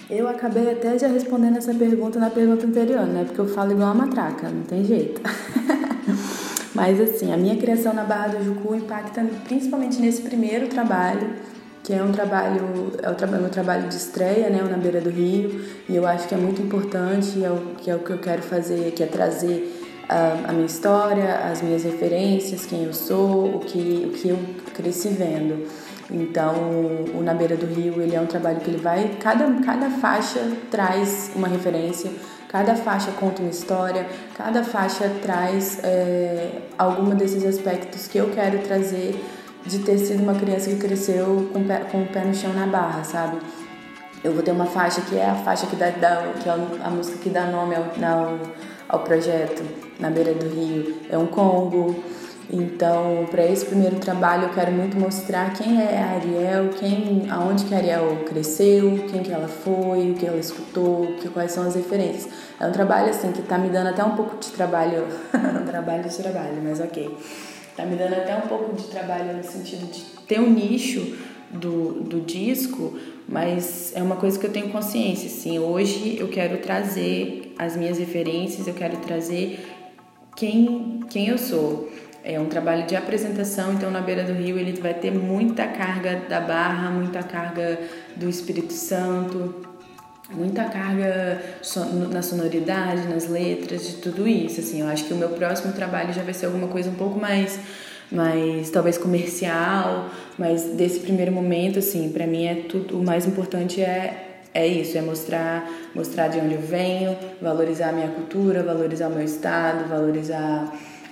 Eu 0.10 0.28
acabei 0.28 0.72
até 0.72 0.98
já 0.98 1.08
respondendo 1.08 1.58
essa 1.58 1.74
pergunta 1.74 2.20
na 2.20 2.30
pergunta 2.30 2.66
anterior, 2.66 3.06
né? 3.06 3.24
Porque 3.26 3.40
eu 3.40 3.48
falo 3.48 3.72
igual 3.72 3.94
uma 3.94 4.06
matraca, 4.06 4.50
não 4.50 4.64
tem 4.64 4.84
jeito. 4.84 5.22
Mas 6.74 7.00
assim, 7.00 7.32
a 7.32 7.38
minha 7.38 7.56
criação 7.56 7.94
na 7.94 8.04
Barra 8.04 8.28
do 8.30 8.44
Jucu 8.44 8.76
impacta 8.76 9.26
principalmente 9.46 10.00
nesse 10.02 10.22
primeiro 10.22 10.68
trabalho, 10.68 11.36
que 11.82 11.94
é 11.94 12.04
um 12.04 12.12
trabalho, 12.12 12.92
é 13.02 13.10
o 13.10 13.16
tra 13.16 13.28
meu 13.28 13.50
trabalho 13.50 13.88
de 13.88 13.96
estreia, 13.96 14.50
né, 14.50 14.62
Na 14.64 14.76
Beira 14.76 15.00
do 15.00 15.10
Rio, 15.10 15.64
e 15.88 15.96
eu 15.96 16.06
acho 16.06 16.28
que 16.28 16.34
é 16.34 16.38
muito 16.38 16.62
importante, 16.62 17.44
é 17.44 17.50
o, 17.50 17.76
que 17.78 17.90
é 17.90 17.96
o 17.96 18.00
que 18.00 18.12
eu 18.12 18.18
quero 18.18 18.42
fazer, 18.42 18.92
que 18.92 19.04
é 19.04 19.06
trazer 19.06 19.82
a, 20.10 20.50
a 20.50 20.52
minha 20.52 20.66
história, 20.66 21.50
as 21.50 21.62
minhas 21.62 21.84
referências, 21.84 22.66
quem 22.66 22.84
eu 22.84 22.94
sou, 22.94 23.56
o 23.56 23.60
que, 23.60 24.08
o 24.08 24.10
que 24.12 24.30
eu 24.30 24.40
cresci 24.74 25.10
vendo. 25.10 25.68
Então, 26.12 26.54
o 27.14 27.22
Na 27.24 27.34
Beira 27.34 27.56
do 27.56 27.66
Rio, 27.66 28.02
ele 28.02 28.16
é 28.16 28.22
um 28.22 28.28
trabalho 28.28 28.60
que 28.60 28.70
ele 28.70 28.78
vai, 28.78 29.18
cada, 29.20 29.52
cada 29.66 29.90
faixa 29.90 30.40
traz 30.70 31.32
uma 31.36 31.48
referência, 31.48 32.12
cada 32.48 32.76
faixa 32.76 33.12
conta 33.12 33.42
uma 33.42 33.50
história, 33.50 34.06
cada 34.36 34.64
faixa 34.64 35.10
traz 35.22 35.80
é, 35.84 36.62
alguma 36.78 37.16
desses 37.16 37.44
aspectos 37.44 38.08
que 38.08 38.20
eu 38.20 38.30
quero 38.30 38.60
trazer 38.60 39.20
de 39.66 39.80
ter 39.80 39.98
sido 39.98 40.22
uma 40.22 40.36
criança 40.36 40.70
que 40.70 40.76
cresceu 40.76 41.50
com, 41.52 41.64
pé, 41.64 41.80
com 41.92 42.04
o 42.04 42.06
pé 42.06 42.24
no 42.24 42.36
chão 42.36 42.54
na 42.54 42.68
barra, 42.68 43.04
sabe? 43.04 43.40
Eu 44.24 44.32
vou 44.34 44.44
ter 44.44 44.52
uma 44.52 44.66
faixa 44.66 45.02
que 45.02 45.18
é 45.18 45.28
a 45.28 45.36
faixa 45.36 45.66
que 45.66 45.76
dá, 45.76 45.90
dá 45.90 46.34
que 46.42 46.48
é 46.48 46.54
a 46.84 46.90
música 46.90 47.18
que 47.18 47.30
dá 47.30 47.46
nome 47.46 47.76
ao, 47.76 47.84
ao, 47.84 48.40
ao 48.90 49.00
projeto, 49.00 49.64
Na 50.00 50.10
Beira 50.10 50.34
do 50.34 50.48
Rio. 50.48 50.98
É 51.10 51.18
um 51.18 51.26
Congo, 51.26 51.96
então, 52.52 53.26
para 53.32 53.46
esse 53.46 53.66
primeiro 53.66 53.96
trabalho, 53.98 54.44
eu 54.44 54.50
quero 54.50 54.72
muito 54.72 54.98
mostrar 54.98 55.54
quem 55.54 55.82
é 55.82 55.98
a 55.98 56.12
Ariel, 56.12 56.70
quem, 56.80 57.30
aonde 57.30 57.66
que 57.66 57.74
a 57.74 57.78
Ariel 57.78 58.24
cresceu, 58.26 59.06
quem 59.10 59.24
que 59.24 59.32
ela 59.32 59.48
foi, 59.48 60.12
o 60.12 60.14
que 60.14 60.26
ela 60.26 60.38
escutou, 60.38 61.08
que, 61.20 61.30
quais 61.30 61.52
são 61.52 61.66
as 61.66 61.76
referências. 61.76 62.30
É 62.60 62.68
um 62.68 62.72
trabalho 62.72 63.10
assim 63.10 63.32
que 63.32 63.42
está 63.42 63.58
me 63.58 63.70
dando 63.70 63.88
até 63.88 64.04
um 64.04 64.16
pouco 64.16 64.38
de 64.38 64.50
trabalho, 64.50 65.08
trabalho 65.66 66.04
de 66.04 66.16
trabalho, 66.16 66.62
mas 66.64 66.80
ok. 66.80 67.18
Está 67.72 67.86
me 67.86 67.96
dando 67.96 68.14
até 68.14 68.36
um 68.38 68.48
pouco 68.48 68.76
de 68.76 68.84
trabalho 68.88 69.36
no 69.36 69.44
sentido 69.44 69.92
de 69.92 70.02
ter 70.28 70.40
um 70.40 70.50
nicho 70.50 71.18
do, 71.52 72.04
do 72.04 72.22
disco, 72.22 72.98
mas 73.28 73.92
é 73.96 74.02
uma 74.02 74.16
coisa 74.16 74.40
que 74.40 74.46
eu 74.46 74.52
tenho 74.52 74.70
consciência, 74.70 75.28
assim. 75.28 75.60
Hoje 75.60 76.18
eu 76.20 76.28
quero 76.28 76.58
trazer 76.60 77.54
as 77.58 77.76
minhas 77.76 77.98
referências, 77.98 78.68
eu 78.68 78.74
quero 78.74 78.98
trazer 78.98 79.60
quem, 80.36 81.00
quem 81.10 81.28
eu 81.28 81.38
sou. 81.38 81.90
É 82.28 82.40
um 82.40 82.48
trabalho 82.48 82.88
de 82.88 82.96
apresentação, 82.96 83.74
então 83.74 83.92
na 83.92 84.02
beira 84.02 84.24
do 84.24 84.34
rio 84.34 84.58
ele 84.58 84.82
vai 84.82 84.96
ter 84.96 85.12
muita 85.12 85.68
carga 85.68 86.24
da 86.28 86.42
barra, 86.42 86.90
muita 86.90 87.22
carga 87.22 87.80
do 88.16 88.28
Espírito 88.28 88.74
Santo, 88.74 89.54
muita 90.32 90.64
carga 90.64 91.40
na 92.12 92.24
sonoridade, 92.24 93.08
nas 93.08 93.30
letras, 93.30 93.86
de 93.86 93.98
tudo 93.98 94.28
isso. 94.28 94.60
Assim, 94.60 94.82
eu 94.82 94.88
acho 94.88 95.06
que 95.06 95.14
o 95.14 95.18
meu 95.18 95.30
próximo 95.30 95.72
trabalho 95.74 96.12
já 96.12 96.24
vai 96.24 96.34
ser 96.34 96.48
alguma 96.48 96.68
coisa 96.68 96.90
um 96.90 96.96
pouco 96.96 97.20
mais 97.20 97.60
mais 98.12 98.72
talvez 98.72 98.98
comercial, 98.98 100.10
mas 100.38 100.64
desse 100.64 101.02
primeiro 101.02 101.32
momento 101.32 101.78
assim, 101.78 102.10
para 102.10 102.26
mim 102.26 102.46
é 102.46 102.56
tudo 102.56 103.00
o 103.00 103.04
mais 103.04 103.28
importante 103.28 103.82
é 103.82 104.22
é 104.54 104.66
isso, 104.66 104.98
é 104.98 105.02
mostrar 105.02 105.70
mostrar 105.94 106.28
de 106.28 106.40
onde 106.40 106.56
eu 106.56 106.62
venho, 106.62 107.16
valorizar 107.42 107.90
a 107.90 107.92
minha 107.92 108.08
cultura, 108.08 108.64
valorizar 108.64 109.10
o 109.10 109.12
meu 109.12 109.26
estado, 109.26 109.88
valorizar 109.90 110.72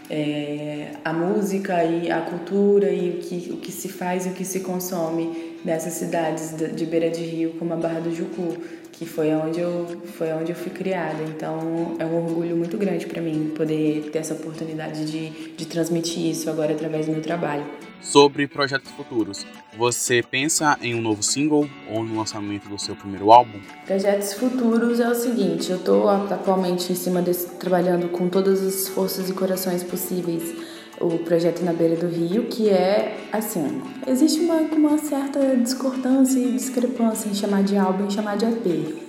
é, 0.09 0.93
a 1.03 1.13
música 1.13 1.83
e 1.83 2.11
a 2.11 2.21
cultura 2.21 2.91
e 2.91 3.11
o 3.11 3.17
que, 3.19 3.51
o 3.51 3.57
que 3.57 3.71
se 3.71 3.89
faz 3.89 4.25
e 4.25 4.29
o 4.29 4.33
que 4.33 4.45
se 4.45 4.59
consome 4.59 5.52
nessas 5.63 5.93
cidades 5.93 6.55
de 6.75 6.85
beira 6.85 7.09
de 7.09 7.23
rio 7.23 7.53
como 7.59 7.73
a 7.73 7.77
Barra 7.77 7.99
do 7.99 8.13
Jucu 8.13 8.57
que 8.91 9.05
foi 9.05 9.33
onde 9.33 9.59
eu 9.59 10.01
foi 10.17 10.31
onde 10.33 10.51
eu 10.51 10.55
fui 10.55 10.71
criada 10.71 11.23
então 11.23 11.95
é 11.99 12.05
um 12.05 12.23
orgulho 12.25 12.55
muito 12.55 12.77
grande 12.77 13.05
para 13.07 13.21
mim 13.21 13.51
poder 13.55 14.09
ter 14.11 14.19
essa 14.19 14.33
oportunidade 14.33 15.05
de, 15.05 15.29
de 15.55 15.65
transmitir 15.65 16.27
isso 16.27 16.49
agora 16.49 16.73
através 16.73 17.05
do 17.05 17.11
meu 17.11 17.21
trabalho 17.21 17.65
sobre 18.03 18.47
projetos 18.47 18.91
futuros. 18.91 19.47
Você 19.77 20.21
pensa 20.21 20.77
em 20.81 20.93
um 20.93 21.01
novo 21.01 21.23
single 21.23 21.67
ou 21.89 22.03
no 22.03 22.17
lançamento 22.17 22.67
do 22.69 22.77
seu 22.77 22.95
primeiro 22.95 23.31
álbum? 23.31 23.59
Projetos 23.85 24.33
futuros 24.33 24.99
é 24.99 25.07
o 25.07 25.15
seguinte, 25.15 25.71
eu 25.71 25.77
estou 25.77 26.09
atualmente 26.09 26.91
em 26.91 26.95
cima 26.95 27.21
desse 27.21 27.49
trabalhando 27.55 28.09
com 28.09 28.27
todas 28.27 28.61
as 28.61 28.89
forças 28.89 29.29
e 29.29 29.33
corações 29.33 29.83
possíveis 29.83 30.72
o 30.99 31.19
projeto 31.19 31.63
na 31.63 31.73
beira 31.73 31.95
do 31.95 32.07
rio, 32.07 32.45
que 32.45 32.69
é 32.69 33.17
assim, 33.31 33.81
existe 34.07 34.41
uma, 34.41 34.55
uma 34.55 34.97
certa 34.97 35.55
discordância 35.57 36.39
e 36.39 36.51
discrepância 36.51 37.29
em 37.29 37.33
chamar 37.33 37.63
de 37.63 37.77
álbum 37.77 38.07
e 38.07 38.11
chamar 38.11 38.37
de 38.37 38.45
EP. 38.45 39.03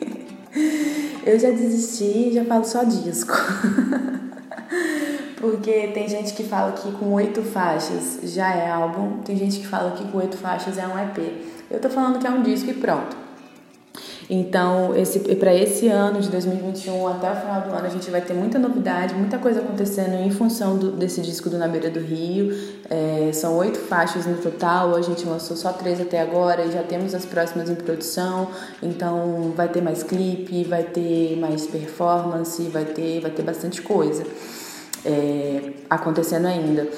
Eu 1.25 1.39
já 1.39 1.51
desisti 1.51 2.29
e 2.29 2.35
já 2.35 2.45
falo 2.45 2.65
só 2.65 2.85
disco. 2.85 3.33
Porque 5.41 5.89
tem 5.89 6.09
gente 6.09 6.33
que 6.33 6.43
fala 6.43 6.73
que 6.73 6.91
com 6.93 7.13
oito 7.13 7.43
faixas 7.43 8.21
já 8.23 8.55
é 8.55 8.71
álbum, 8.71 9.19
tem 9.23 9.37
gente 9.37 9.61
que 9.61 9.67
fala 9.67 9.91
que 9.93 10.11
com 10.11 10.19
oito 10.19 10.37
faixas 10.37 10.79
é 10.79 10.87
um 10.87 10.99
EP. 10.99 11.19
Eu 11.71 11.81
tô 11.81 11.91
falando 11.91 12.19
que 12.19 12.27
é 12.27 12.31
um 12.31 12.43
disco 12.43 12.71
e 12.71 12.75
pronto. 12.75 13.24
Então, 14.29 14.97
esse, 14.97 15.21
para 15.37 15.55
esse 15.55 15.89
ano 15.89 16.21
de 16.21 16.29
2021, 16.31 17.09
até 17.09 17.31
o 17.31 17.37
final 17.37 17.61
do 17.63 17.71
ano, 17.71 17.87
a 17.87 17.91
gente 17.91 18.11
vai 18.11 18.21
ter 18.21 18.35
muita 18.35 18.59
novidade, 18.59 19.15
muita 19.15 19.39
coisa 19.39 19.61
acontecendo 19.61 20.15
em 20.15 20.31
função 20.31 20.77
do, 20.77 20.93
desse 20.93 21.21
disco 21.21 21.51
do 21.51 21.59
Na 21.59 21.69
Beira 21.69 21.91
do 21.91 22.01
Rio. 22.01 22.57
É, 22.89 23.31
são 23.33 23.57
oito 23.57 23.79
faixas 23.79 24.27
no 24.27 24.37
total, 24.37 24.95
a 24.95 25.03
gente 25.03 25.25
lançou 25.27 25.57
só 25.57 25.73
três 25.73 26.01
até 26.01 26.21
agora 26.21 26.65
e 26.65 26.73
já 26.73 26.83
temos 26.83 27.15
as 27.15 27.25
próximas 27.27 27.69
em 27.69 27.75
produção. 27.75 28.49
Então, 28.83 29.53
vai 29.55 29.69
ter 29.69 29.83
mais 29.83 30.03
clipe, 30.03 30.65
vai 30.65 30.85
ter 30.85 31.37
mais 31.39 31.67
performance, 31.67 32.63
vai 32.65 32.85
ter, 32.85 33.21
vai 33.21 33.31
ter 33.31 33.43
bastante 33.43 33.83
coisa 33.83 34.25
é, 35.05 35.73
acontecendo 35.89 36.47
ainda. 36.47 36.89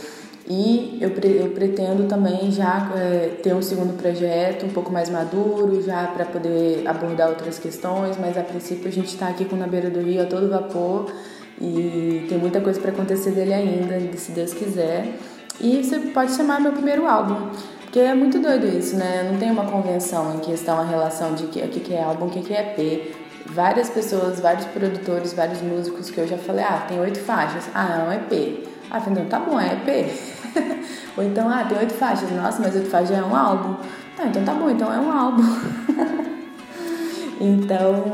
E 0.48 0.98
eu, 1.00 1.10
pre, 1.10 1.36
eu 1.36 1.48
pretendo 1.50 2.04
também 2.04 2.52
já 2.52 2.92
é, 2.94 3.30
ter 3.42 3.52
um 3.52 3.60
segundo 3.60 3.96
projeto 3.96 4.64
um 4.64 4.68
pouco 4.68 4.92
mais 4.92 5.10
maduro, 5.10 5.82
já 5.82 6.06
para 6.06 6.24
poder 6.24 6.86
abordar 6.86 7.28
outras 7.28 7.58
questões, 7.58 8.16
mas 8.16 8.38
a 8.38 8.42
princípio 8.42 8.86
a 8.86 8.92
gente 8.92 9.08
está 9.08 9.28
aqui 9.28 9.44
com 9.44 9.56
Na 9.56 9.66
Beira 9.66 9.90
do 9.90 10.00
Rio 10.00 10.22
a 10.22 10.26
todo 10.26 10.48
vapor 10.48 11.10
e 11.60 12.26
tem 12.28 12.38
muita 12.38 12.60
coisa 12.60 12.78
para 12.80 12.92
acontecer 12.92 13.32
dele 13.32 13.54
ainda, 13.54 13.98
se 14.16 14.30
Deus 14.30 14.54
quiser. 14.54 15.14
E 15.60 15.82
você 15.82 15.98
pode 15.98 16.32
chamar 16.32 16.60
meu 16.60 16.72
primeiro 16.72 17.08
álbum, 17.08 17.50
porque 17.82 17.98
é 17.98 18.14
muito 18.14 18.38
doido 18.38 18.66
isso, 18.66 18.96
né? 18.96 19.28
Não 19.28 19.38
tem 19.38 19.50
uma 19.50 19.64
convenção 19.64 20.36
em 20.36 20.38
questão 20.38 20.78
a 20.78 20.84
relação 20.84 21.34
de 21.34 21.44
que, 21.48 21.60
o 21.60 21.68
que 21.68 21.92
é 21.92 22.04
álbum, 22.04 22.26
o 22.26 22.30
que 22.30 22.54
é 22.54 22.60
EP 22.60 23.16
várias 23.48 23.88
pessoas, 23.88 24.40
vários 24.40 24.66
produtores, 24.66 25.32
vários 25.32 25.62
músicos 25.62 26.10
que 26.10 26.18
eu 26.18 26.26
já 26.26 26.36
falei, 26.36 26.64
ah, 26.64 26.84
tem 26.88 26.98
oito 27.00 27.18
faixas, 27.18 27.68
ah, 27.74 28.00
é 28.00 28.08
um 28.08 28.12
EP. 28.12 28.66
Ah, 28.90 29.02
então 29.06 29.24
tá 29.26 29.40
bom, 29.40 29.58
é 29.58 29.72
EP. 29.72 30.35
Ou 31.16 31.24
então, 31.24 31.48
ah, 31.48 31.64
tem 31.64 31.78
oito 31.78 31.94
faixas, 31.94 32.30
nossa, 32.30 32.60
mas 32.62 32.74
oito 32.74 32.88
faixas 32.88 33.16
é 33.16 33.22
um 33.22 33.34
álbum. 33.34 33.76
Ah, 34.18 34.26
então 34.26 34.44
tá 34.44 34.54
bom, 34.54 34.70
então 34.70 34.92
é 34.92 34.98
um 34.98 35.10
álbum. 35.10 35.42
então, 37.40 38.04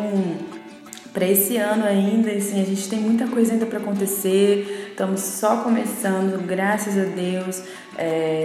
para 1.13 1.27
esse 1.27 1.57
ano 1.57 1.85
ainda, 1.85 2.31
assim, 2.31 2.61
a 2.61 2.65
gente 2.65 2.89
tem 2.89 2.99
muita 2.99 3.27
coisa 3.27 3.53
ainda 3.53 3.67
para 3.67 3.79
acontecer. 3.79 4.89
Estamos 4.91 5.21
só 5.21 5.59
começando, 5.59 6.43
graças 6.47 6.99
a 6.99 7.05
Deus. 7.05 7.63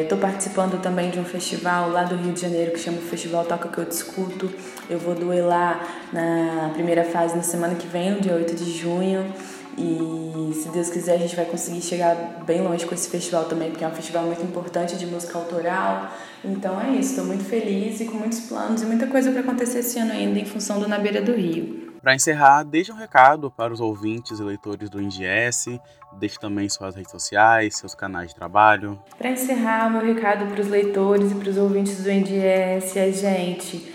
Estou 0.01 0.17
é, 0.17 0.21
participando 0.21 0.81
também 0.81 1.09
de 1.09 1.19
um 1.19 1.23
festival 1.23 1.89
lá 1.89 2.03
do 2.03 2.15
Rio 2.15 2.33
de 2.33 2.41
Janeiro 2.41 2.71
que 2.71 2.79
chama 2.79 2.97
o 2.97 3.01
Festival 3.01 3.45
Toca 3.45 3.69
Que 3.69 3.77
Eu 3.77 3.85
Discuto. 3.85 4.51
Eu 4.89 4.99
vou 4.99 5.15
duelar 5.15 5.87
na 6.11 6.71
primeira 6.73 7.05
fase 7.05 7.35
na 7.35 7.43
semana 7.43 7.75
que 7.75 7.87
vem, 7.87 8.11
no 8.11 8.19
dia 8.19 8.33
8 8.33 8.55
de 8.55 8.77
junho. 8.77 9.33
E 9.77 10.53
se 10.53 10.69
Deus 10.69 10.89
quiser, 10.89 11.15
a 11.15 11.17
gente 11.17 11.35
vai 11.35 11.45
conseguir 11.45 11.81
chegar 11.81 12.15
bem 12.45 12.61
longe 12.61 12.85
com 12.85 12.95
esse 12.95 13.09
festival 13.09 13.45
também, 13.45 13.69
porque 13.69 13.83
é 13.83 13.87
um 13.87 13.93
festival 13.93 14.23
muito 14.23 14.41
importante 14.41 14.95
de 14.97 15.05
música 15.05 15.37
autoral. 15.37 16.11
Então 16.43 16.81
é 16.81 16.91
isso, 16.91 17.11
estou 17.11 17.25
muito 17.25 17.43
feliz 17.43 17.99
e 17.99 18.05
com 18.05 18.17
muitos 18.17 18.39
planos 18.41 18.81
e 18.81 18.85
muita 18.85 19.05
coisa 19.05 19.31
para 19.31 19.41
acontecer 19.41 19.79
esse 19.79 19.99
ano 19.99 20.11
ainda 20.11 20.39
em 20.39 20.45
função 20.45 20.79
do 20.79 20.87
Na 20.87 20.97
Beira 20.97 21.21
do 21.21 21.33
Rio. 21.33 21.87
Para 22.01 22.15
encerrar, 22.15 22.63
deixe 22.63 22.91
um 22.91 22.95
recado 22.95 23.51
para 23.51 23.73
os 23.73 23.81
ouvintes 23.81 24.39
e 24.39 24.43
leitores 24.43 24.89
do 24.89 25.01
INDS, 25.01 25.79
deixe 26.17 26.39
também 26.39 26.69
suas 26.69 26.95
redes 26.95 27.11
sociais, 27.11 27.75
seus 27.75 27.93
canais 27.93 28.29
de 28.29 28.35
trabalho. 28.35 28.99
Para 29.17 29.31
encerrar, 29.31 29.89
meu 29.89 30.01
recado 30.01 30.45
para 30.45 30.61
os 30.61 30.69
leitores 30.69 31.31
e 31.31 31.35
para 31.35 31.49
os 31.49 31.57
ouvintes 31.57 32.01
do 32.01 32.09
INDS 32.09 32.95
é, 32.95 33.11
gente, 33.11 33.93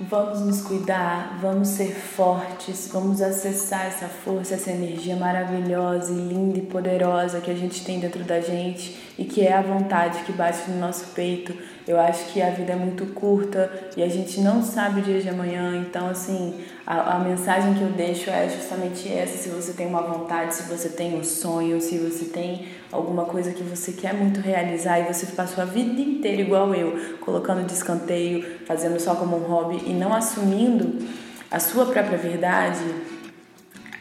vamos 0.00 0.40
nos 0.40 0.62
cuidar, 0.62 1.38
vamos 1.40 1.68
ser 1.68 1.92
fortes, 1.92 2.88
vamos 2.92 3.20
acessar 3.20 3.86
essa 3.86 4.06
força, 4.08 4.54
essa 4.54 4.70
energia 4.70 5.16
maravilhosa 5.16 6.12
e 6.12 6.16
linda 6.16 6.58
e 6.58 6.62
poderosa 6.62 7.40
que 7.40 7.50
a 7.50 7.54
gente 7.54 7.84
tem 7.84 7.98
dentro 7.98 8.22
da 8.22 8.40
gente 8.40 9.07
e 9.18 9.24
que 9.24 9.44
é 9.44 9.52
a 9.52 9.60
vontade 9.60 10.22
que 10.22 10.32
bate 10.32 10.70
no 10.70 10.78
nosso 10.78 11.08
peito. 11.08 11.52
Eu 11.86 11.98
acho 11.98 12.26
que 12.26 12.40
a 12.40 12.50
vida 12.50 12.72
é 12.72 12.76
muito 12.76 13.04
curta 13.06 13.70
e 13.96 14.02
a 14.02 14.08
gente 14.08 14.40
não 14.40 14.62
sabe 14.62 15.00
o 15.00 15.02
dia 15.02 15.20
de 15.20 15.28
amanhã, 15.28 15.76
então 15.76 16.08
assim, 16.08 16.54
a, 16.86 17.16
a, 17.16 17.18
mensagem 17.18 17.74
que 17.74 17.82
eu 17.82 17.88
deixo 17.88 18.30
é 18.30 18.48
justamente 18.48 19.12
essa: 19.12 19.36
se 19.36 19.48
você 19.48 19.72
tem 19.72 19.86
uma 19.86 20.02
vontade, 20.02 20.54
se 20.54 20.62
você 20.68 20.88
tem 20.90 21.18
um 21.18 21.24
sonho, 21.24 21.80
se 21.80 21.98
você 21.98 22.26
tem 22.26 22.68
alguma 22.92 23.24
coisa 23.24 23.52
que 23.52 23.62
você 23.62 23.92
quer 23.92 24.14
muito 24.14 24.40
realizar 24.40 25.00
e 25.00 25.12
você 25.12 25.26
passou 25.26 25.62
a 25.62 25.66
vida 25.66 26.00
inteira 26.00 26.40
igual 26.40 26.72
eu, 26.74 27.16
colocando 27.20 27.66
de 27.66 27.72
escanteio, 27.72 28.60
fazendo 28.66 29.00
só 29.00 29.16
como 29.16 29.36
um 29.36 29.48
hobby 29.48 29.82
e 29.86 29.92
não 29.92 30.14
assumindo 30.14 31.04
a 31.50 31.58
sua 31.58 31.86
própria 31.86 32.18
verdade, 32.18 32.80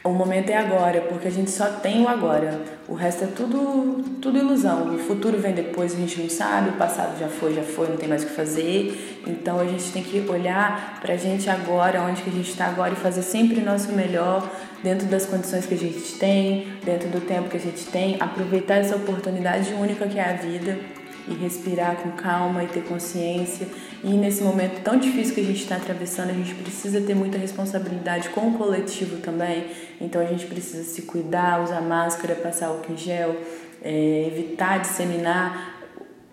o 0.07 0.13
momento 0.13 0.49
é 0.49 0.57
agora, 0.57 1.01
porque 1.01 1.27
a 1.27 1.31
gente 1.31 1.51
só 1.51 1.65
tem 1.65 2.03
o 2.03 2.07
agora. 2.07 2.59
O 2.87 2.93
resto 2.93 3.25
é 3.25 3.27
tudo, 3.27 4.03
tudo 4.21 4.37
ilusão. 4.37 4.95
O 4.95 4.99
futuro 4.99 5.37
vem 5.37 5.53
depois, 5.53 5.93
a 5.93 5.97
gente 5.97 6.21
não 6.21 6.29
sabe. 6.29 6.69
O 6.69 6.73
passado 6.73 7.19
já 7.19 7.27
foi, 7.27 7.53
já 7.53 7.63
foi, 7.63 7.89
não 7.89 7.97
tem 7.97 8.07
mais 8.07 8.23
o 8.23 8.27
que 8.27 8.33
fazer. 8.33 9.21
Então 9.27 9.59
a 9.59 9.65
gente 9.65 9.91
tem 9.91 10.03
que 10.03 10.19
olhar 10.29 10.99
pra 11.01 11.15
gente 11.15 11.49
agora, 11.49 12.01
onde 12.01 12.21
que 12.21 12.29
a 12.29 12.33
gente 12.33 12.49
está 12.49 12.67
agora 12.67 12.93
e 12.93 12.95
fazer 12.95 13.21
sempre 13.21 13.59
o 13.59 13.65
nosso 13.65 13.91
melhor 13.91 14.49
dentro 14.83 15.07
das 15.07 15.25
condições 15.25 15.65
que 15.65 15.73
a 15.73 15.77
gente 15.77 16.17
tem, 16.17 16.67
dentro 16.83 17.09
do 17.09 17.21
tempo 17.21 17.49
que 17.49 17.57
a 17.57 17.59
gente 17.59 17.85
tem. 17.87 18.17
Aproveitar 18.19 18.75
essa 18.75 18.95
oportunidade 18.95 19.73
única 19.73 20.07
que 20.07 20.17
é 20.17 20.23
a 20.23 20.33
vida 20.33 20.96
e 21.27 21.33
respirar 21.33 21.97
com 21.97 22.11
calma 22.11 22.63
e 22.63 22.67
ter 22.67 22.83
consciência. 22.83 23.67
E 24.03 24.09
nesse 24.09 24.43
momento 24.43 24.81
tão 24.81 24.97
difícil 24.97 25.35
que 25.35 25.41
a 25.41 25.43
gente 25.43 25.61
está 25.61 25.75
atravessando, 25.75 26.29
a 26.29 26.33
gente 26.33 26.55
precisa 26.55 27.01
ter 27.01 27.15
muita 27.15 27.37
responsabilidade 27.37 28.29
com 28.29 28.49
o 28.49 28.57
coletivo 28.57 29.17
também. 29.17 29.65
Então 29.99 30.21
a 30.21 30.25
gente 30.25 30.45
precisa 30.45 30.83
se 30.83 31.03
cuidar, 31.03 31.63
usar 31.63 31.81
máscara, 31.81 32.35
passar 32.35 32.67
álcool 32.67 32.93
em 32.93 32.97
gel, 32.97 33.35
é, 33.81 34.27
evitar 34.27 34.79
disseminar 34.79 35.75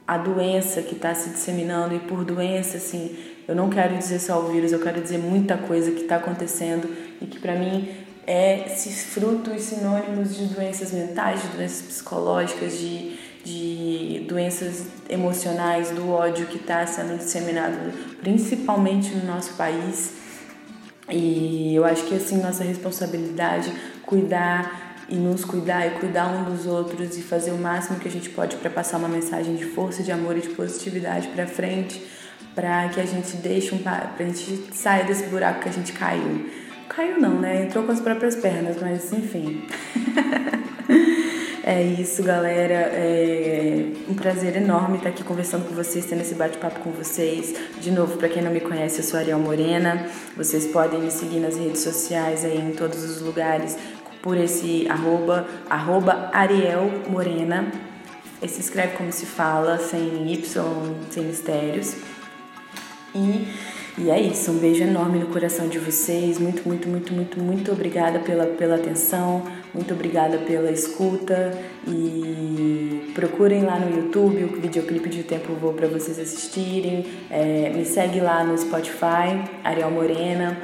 a 0.06 0.18
doença 0.18 0.82
que 0.82 0.94
está 0.94 1.14
se 1.14 1.30
disseminando. 1.30 1.94
E 1.94 2.00
por 2.00 2.24
doença, 2.24 2.76
assim, 2.76 3.16
eu 3.48 3.54
não 3.54 3.68
quero 3.68 3.96
dizer 3.96 4.18
só 4.20 4.40
o 4.40 4.48
vírus, 4.48 4.72
eu 4.72 4.80
quero 4.80 5.00
dizer 5.00 5.18
muita 5.18 5.56
coisa 5.56 5.90
que 5.90 6.02
está 6.02 6.16
acontecendo 6.16 6.88
e 7.20 7.26
que 7.26 7.38
para 7.38 7.54
mim 7.54 7.88
é 8.26 8.68
frutos 9.10 9.62
sinônimos 9.62 10.36
de 10.36 10.46
doenças 10.46 10.92
mentais, 10.92 11.42
de 11.42 11.48
doenças 11.48 11.82
psicológicas, 11.82 12.78
de 12.78 13.13
doenças 14.26 14.86
emocionais, 15.08 15.90
do 15.90 16.10
ódio 16.10 16.46
que 16.46 16.56
está 16.56 16.86
sendo 16.86 17.18
disseminado 17.18 17.76
principalmente 18.20 19.14
no 19.14 19.26
nosso 19.26 19.54
país. 19.54 20.14
E 21.10 21.74
eu 21.74 21.84
acho 21.84 22.04
que 22.04 22.14
assim 22.14 22.40
nossa 22.40 22.64
responsabilidade 22.64 23.70
cuidar 24.02 24.94
e 25.08 25.16
nos 25.16 25.44
cuidar 25.44 25.86
e 25.86 25.90
cuidar 25.98 26.28
um 26.28 26.44
dos 26.44 26.66
outros 26.66 27.16
e 27.18 27.22
fazer 27.22 27.50
o 27.50 27.58
máximo 27.58 27.98
que 27.98 28.08
a 28.08 28.10
gente 28.10 28.30
pode 28.30 28.56
para 28.56 28.70
passar 28.70 28.96
uma 28.96 29.08
mensagem 29.08 29.54
de 29.54 29.64
força, 29.64 30.02
de 30.02 30.10
amor 30.10 30.36
e 30.36 30.40
de 30.40 30.48
positividade 30.50 31.28
para 31.28 31.46
frente, 31.46 32.02
para 32.54 32.88
que 32.88 33.00
a 33.00 33.04
gente 33.04 33.36
deixe 33.36 33.74
um 33.74 33.78
pra 33.78 34.10
gente 34.20 34.70
saia 34.72 35.04
desse 35.04 35.24
buraco 35.24 35.60
que 35.60 35.68
a 35.68 35.72
gente 35.72 35.92
caiu. 35.92 36.48
Caiu 36.88 37.20
não, 37.20 37.40
né? 37.40 37.64
Entrou 37.64 37.84
com 37.84 37.92
as 37.92 38.00
próprias 38.00 38.36
pernas, 38.36 38.76
mas 38.80 39.12
enfim. 39.12 39.66
É 41.66 41.82
isso, 41.82 42.22
galera. 42.22 42.74
É 42.92 43.86
um 44.06 44.12
prazer 44.12 44.54
enorme 44.54 44.98
estar 44.98 45.08
aqui 45.08 45.24
conversando 45.24 45.66
com 45.66 45.74
vocês, 45.74 46.04
tendo 46.04 46.20
esse 46.20 46.34
bate-papo 46.34 46.80
com 46.80 46.90
vocês. 46.90 47.54
De 47.80 47.90
novo, 47.90 48.18
para 48.18 48.28
quem 48.28 48.42
não 48.42 48.52
me 48.52 48.60
conhece, 48.60 48.98
eu 48.98 49.02
sou 49.02 49.18
Ariel 49.18 49.38
Morena. 49.38 50.06
Vocês 50.36 50.66
podem 50.66 51.00
me 51.00 51.10
seguir 51.10 51.40
nas 51.40 51.56
redes 51.56 51.80
sociais 51.80 52.44
aí 52.44 52.58
em 52.58 52.72
todos 52.72 53.02
os 53.02 53.22
lugares 53.22 53.78
por 54.20 54.36
esse 54.36 54.86
arroba, 54.90 55.48
arroba 55.70 56.28
Ariel 56.34 57.00
Morena. 57.08 57.72
E 58.42 58.46
se 58.48 58.60
escreve 58.60 58.98
como 58.98 59.10
se 59.10 59.24
fala, 59.24 59.78
sem 59.78 60.30
Y, 60.30 60.44
sem 61.10 61.24
mistérios. 61.24 61.96
E 63.14 63.48
e 63.96 64.10
é 64.10 64.20
isso, 64.20 64.50
um 64.50 64.58
beijo 64.58 64.82
enorme 64.82 65.20
no 65.20 65.28
coração 65.28 65.68
de 65.68 65.78
vocês. 65.78 66.36
Muito, 66.40 66.68
muito, 66.68 66.88
muito, 66.88 67.12
muito, 67.12 67.40
muito 67.40 67.70
obrigada 67.70 68.18
pela, 68.18 68.44
pela 68.44 68.74
atenção, 68.74 69.46
muito 69.74 69.92
obrigada 69.92 70.38
pela 70.38 70.70
escuta. 70.70 71.52
E 71.86 73.12
procurem 73.14 73.64
lá 73.64 73.78
no 73.78 73.94
YouTube 73.94 74.44
o 74.44 74.60
videoclipe 74.60 75.08
de 75.08 75.20
O 75.20 75.24
Tempo 75.24 75.52
Vou 75.54 75.72
para 75.72 75.88
vocês 75.88 76.18
assistirem. 76.18 77.04
É, 77.28 77.70
me 77.74 77.84
segue 77.84 78.20
lá 78.20 78.44
no 78.44 78.56
Spotify, 78.56 79.42
Ariel 79.64 79.90
Morena 79.90 80.56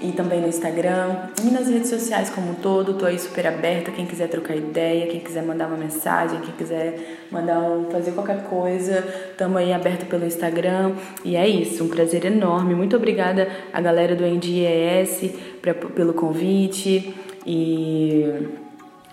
e 0.00 0.10
também 0.12 0.40
no 0.40 0.48
Instagram 0.48 1.28
e 1.42 1.50
nas 1.50 1.68
redes 1.68 1.88
sociais 1.88 2.30
como 2.30 2.52
um 2.52 2.54
todo. 2.54 2.94
Tô 2.94 3.04
aí 3.04 3.18
super 3.18 3.46
aberta. 3.46 3.92
Quem 3.92 4.06
quiser 4.06 4.28
trocar 4.28 4.56
ideia, 4.56 5.06
quem 5.06 5.20
quiser 5.20 5.42
mandar 5.42 5.66
uma 5.66 5.76
mensagem, 5.76 6.40
quem 6.40 6.54
quiser 6.54 7.26
mandar 7.30 7.60
um, 7.60 7.90
fazer 7.90 8.12
qualquer 8.12 8.44
coisa, 8.44 9.02
tamo 9.36 9.58
aí 9.58 9.74
aberto 9.74 10.06
pelo 10.06 10.24
Instagram. 10.24 10.92
E 11.22 11.36
é 11.36 11.46
isso, 11.46 11.84
um 11.84 11.88
prazer 11.88 12.24
enorme. 12.24 12.74
Muito 12.74 12.96
obrigada 12.96 13.46
a 13.72 13.80
galera 13.80 14.16
do 14.16 14.24
NDES 14.24 15.34
pelo 15.94 16.14
convite 16.14 17.14
e 17.46 18.48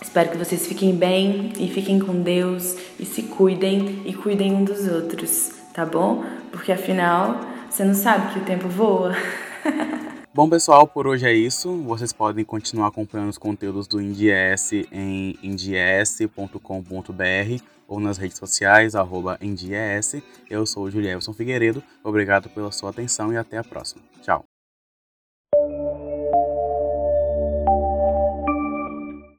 espero 0.02 0.32
que 0.32 0.38
vocês 0.38 0.67
fiquem 0.67 0.96
bem 0.96 1.54
e 1.60 1.67
fiquem 1.67 2.00
com 2.00 2.22
Deus 2.22 2.76
e 3.00 3.06
se 3.06 3.24
cuidem 3.24 4.02
e 4.06 4.13
cuidem 4.13 4.54
um 4.54 4.63
dos 4.63 4.88
outros, 4.88 5.52
tá 5.74 5.86
bom? 5.86 6.24
Porque 6.52 6.72
afinal, 6.72 7.41
você 7.70 7.84
não 7.84 7.94
sabe 7.94 8.34
que 8.34 8.39
o 8.39 8.46
tempo 8.46 8.67
voa. 8.67 9.15
Bom, 10.34 10.50
pessoal, 10.50 10.88
por 10.88 11.08
hoje 11.08 11.26
é 11.26 11.34
isso. 11.34 11.76
Vocês 11.84 12.13
podem 12.13 12.46
continuar 12.46 12.88
acompanhando 12.88 13.30
os 13.30 13.38
conteúdos 13.38 13.86
do 13.86 14.02
IndiES 14.02 14.72
em 14.89 15.38
indies.com.br 15.44 16.62
ou 17.86 18.00
nas 18.00 18.17
redes 18.17 18.38
sociais, 18.38 18.96
arroba 18.96 19.38
IndiES. 19.41 20.22
Eu 20.50 20.65
sou 20.65 20.84
o 20.84 20.91
Julielson 20.91 21.34
Figueiredo. 21.34 21.84
Obrigado 22.02 22.50
pela 22.50 22.72
sua 22.72 22.91
atenção 22.91 23.34
e 23.34 23.38
até 23.38 23.58
a 23.58 23.63
próxima. 23.63 24.02
Tchau. 24.22 24.51